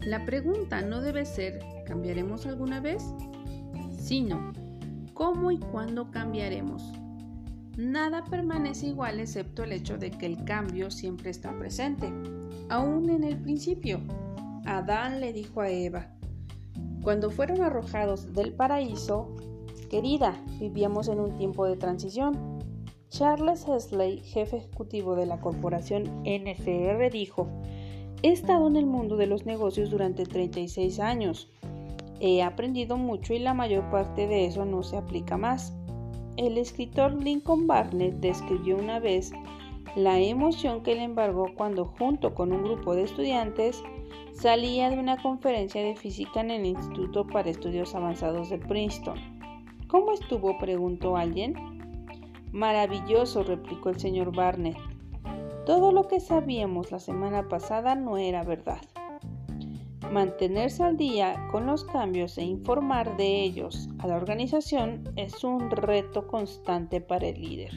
[0.00, 3.02] La pregunta no debe ser ¿cambiaremos alguna vez?
[3.96, 4.52] sino
[5.14, 6.82] ¿cómo y cuándo cambiaremos?
[7.76, 12.12] Nada permanece igual excepto el hecho de que el cambio siempre está presente.
[12.68, 14.00] Aún en el principio,
[14.64, 16.08] Adán le dijo a Eva,
[17.02, 19.36] cuando fueron arrojados del paraíso,
[19.90, 22.58] querida, vivíamos en un tiempo de transición.
[23.10, 27.48] Charles Hesley, jefe ejecutivo de la corporación NCR, dijo,
[28.26, 31.48] He estado en el mundo de los negocios durante 36 años.
[32.18, 35.72] He aprendido mucho y la mayor parte de eso no se aplica más.
[36.36, 39.30] El escritor Lincoln Barnett describió una vez
[39.94, 43.80] la emoción que le embargó cuando junto con un grupo de estudiantes
[44.32, 49.20] salía de una conferencia de física en el Instituto para Estudios Avanzados de Princeton.
[49.86, 50.58] ¿Cómo estuvo?
[50.58, 51.54] preguntó alguien.
[52.50, 54.95] Maravilloso, replicó el señor Barnett.
[55.66, 58.78] Todo lo que sabíamos la semana pasada no era verdad.
[60.12, 65.68] Mantenerse al día con los cambios e informar de ellos a la organización es un
[65.72, 67.72] reto constante para el líder.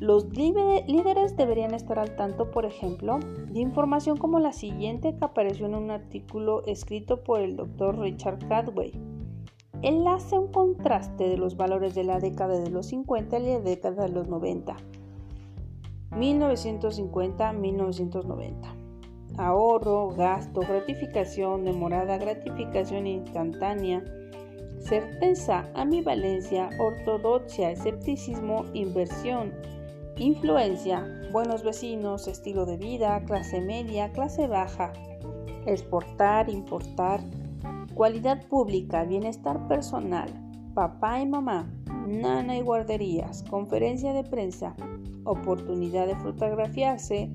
[0.00, 5.66] Los líderes deberían estar al tanto, por ejemplo, de información como la siguiente que apareció
[5.66, 8.90] en un artículo escrito por el doctor Richard Cadway.
[9.82, 13.60] Él hace un contraste de los valores de la década de los 50 y la
[13.60, 14.76] década de los 90
[16.16, 18.76] 1950-1990.
[19.38, 24.02] Ahorro, gasto, gratificación, demorada, gratificación instantánea,
[24.80, 29.52] certeza, ambivalencia, ortodoxia, escepticismo, inversión,
[30.16, 34.94] influencia, buenos vecinos, estilo de vida, clase media, clase baja,
[35.66, 37.20] exportar, importar,
[37.94, 40.30] cualidad pública, bienestar personal,
[40.74, 41.70] papá y mamá,
[42.06, 44.74] nana y guarderías, conferencia de prensa,
[45.24, 47.30] oportunidad de fotografiarse,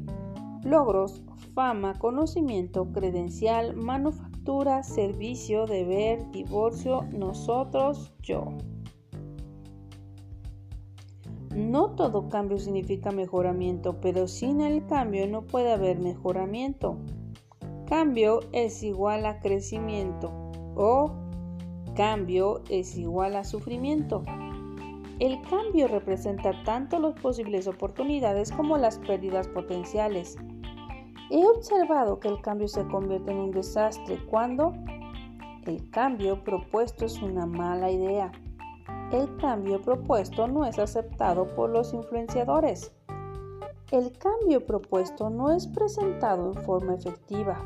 [0.64, 1.22] logros,
[1.54, 8.50] fama, conocimiento, credencial, manufactura, servicio, deber, divorcio, nosotros, yo.
[11.56, 16.98] No todo cambio significa mejoramiento, pero sin el cambio no puede haber mejoramiento.
[17.88, 20.32] Cambio es igual a crecimiento
[20.76, 21.12] o
[21.94, 24.24] cambio es igual a sufrimiento.
[25.22, 30.36] El cambio representa tanto las posibles oportunidades como las pérdidas potenciales.
[31.30, 34.74] He observado que el cambio se convierte en un desastre cuando
[35.68, 38.32] el cambio propuesto es una mala idea.
[39.12, 42.92] El cambio propuesto no es aceptado por los influenciadores.
[43.92, 47.64] El cambio propuesto no es presentado en forma efectiva.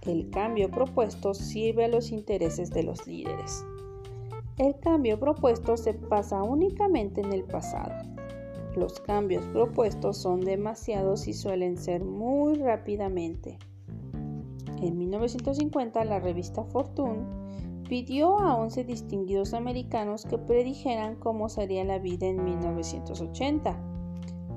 [0.00, 3.62] El cambio propuesto sirve a los intereses de los líderes.
[4.58, 7.94] El cambio propuesto se pasa únicamente en el pasado.
[8.74, 13.56] Los cambios propuestos son demasiados y suelen ser muy rápidamente.
[14.82, 17.20] En 1950 la revista Fortune
[17.88, 23.87] pidió a 11 distinguidos americanos que predijeran cómo sería la vida en 1980.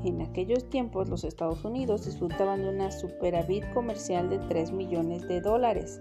[0.04, 5.42] En aquellos tiempos los Estados Unidos disfrutaban de una superávit comercial de 3 millones de
[5.42, 6.00] dólares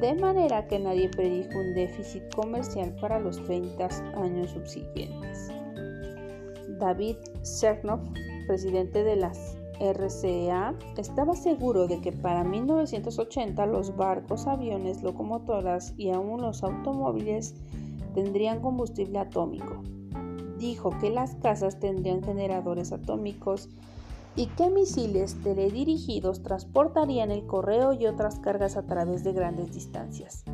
[0.00, 5.48] de manera que nadie predijo un déficit comercial para los 30 años subsiguientes.
[6.78, 8.00] David Chernoff,
[8.46, 16.10] presidente de las RCA, estaba seguro de que para 1980 los barcos, aviones, locomotoras y
[16.10, 17.54] aún los automóviles
[18.14, 19.82] tendrían combustible atómico.
[20.62, 23.68] Dijo que las casas tendrían generadores atómicos
[24.36, 30.44] y qué misiles teledirigidos transportarían el correo y otras cargas a través de grandes distancias.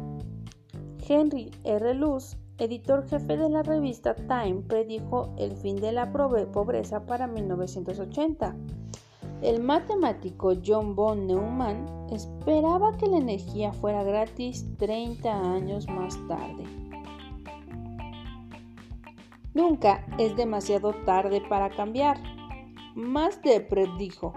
[1.06, 1.92] Henry R.
[1.92, 8.56] Luce, editor jefe de la revista Time, predijo el fin de la pobreza para 1980.
[9.42, 16.87] El matemático John von Neumann esperaba que la energía fuera gratis 30 años más tarde.
[19.58, 22.16] Nunca es demasiado tarde para cambiar.
[22.94, 23.66] Más de
[23.98, 24.32] dijo.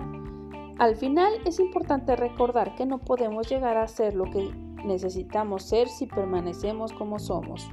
[0.80, 4.50] Al final es importante recordar que no podemos llegar a ser lo que
[4.84, 7.70] necesitamos ser si permanecemos como somos.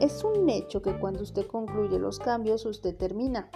[0.00, 3.50] Es un hecho que cuando usted concluye los cambios, usted termina.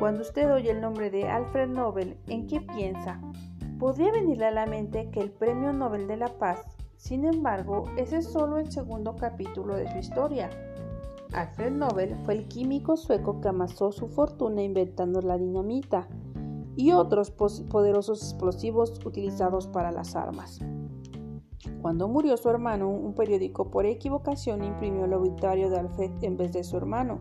[0.00, 3.20] Cuando usted oye el nombre de Alfred Nobel, ¿en qué piensa?
[3.78, 6.64] Podría venirle a la mente que el Premio Nobel de la Paz,
[6.96, 10.50] sin embargo, ese es solo el segundo capítulo de su historia.
[11.36, 16.08] Alfred Nobel fue el químico sueco que amasó su fortuna inventando la dinamita
[16.76, 20.60] y otros poderosos explosivos utilizados para las armas.
[21.82, 26.54] Cuando murió su hermano, un periódico por equivocación imprimió el obituario de Alfred en vez
[26.54, 27.18] de su hermano.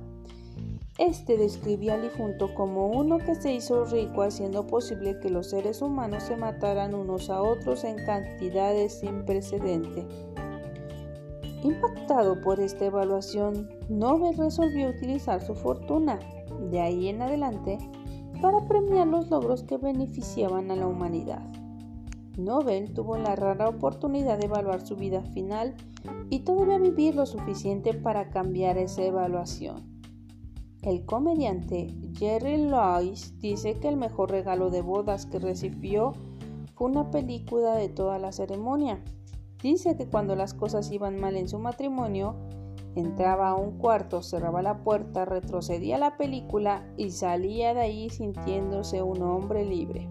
[0.98, 5.82] Este describía al difunto como uno que se hizo rico haciendo posible que los seres
[5.82, 10.08] humanos se mataran unos a otros en cantidades sin precedente.
[11.66, 16.20] Impactado por esta evaluación, Nobel resolvió utilizar su fortuna,
[16.70, 17.80] de ahí en adelante,
[18.40, 21.42] para premiar los logros que beneficiaban a la humanidad.
[22.38, 25.74] Nobel tuvo la rara oportunidad de evaluar su vida final
[26.30, 30.04] y todavía vivir lo suficiente para cambiar esa evaluación.
[30.84, 36.12] El comediante Jerry Lewis dice que el mejor regalo de bodas que recibió
[36.76, 39.04] fue una película de toda la ceremonia.
[39.62, 42.36] Dice que cuando las cosas iban mal en su matrimonio,
[42.96, 49.02] entraba a un cuarto, cerraba la puerta, retrocedía la película y salía de ahí sintiéndose
[49.02, 50.08] un hombre libre.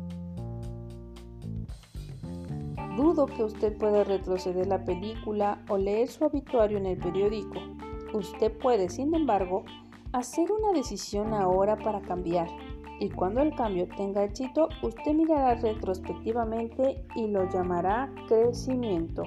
[2.96, 7.58] Dudo que usted pueda retroceder la película o leer su obituario en el periódico.
[8.12, 9.64] Usted puede, sin embargo,
[10.12, 12.46] hacer una decisión ahora para cambiar.
[13.00, 19.24] Y cuando el cambio tenga éxito, usted mirará retrospectivamente y lo llamará crecimiento.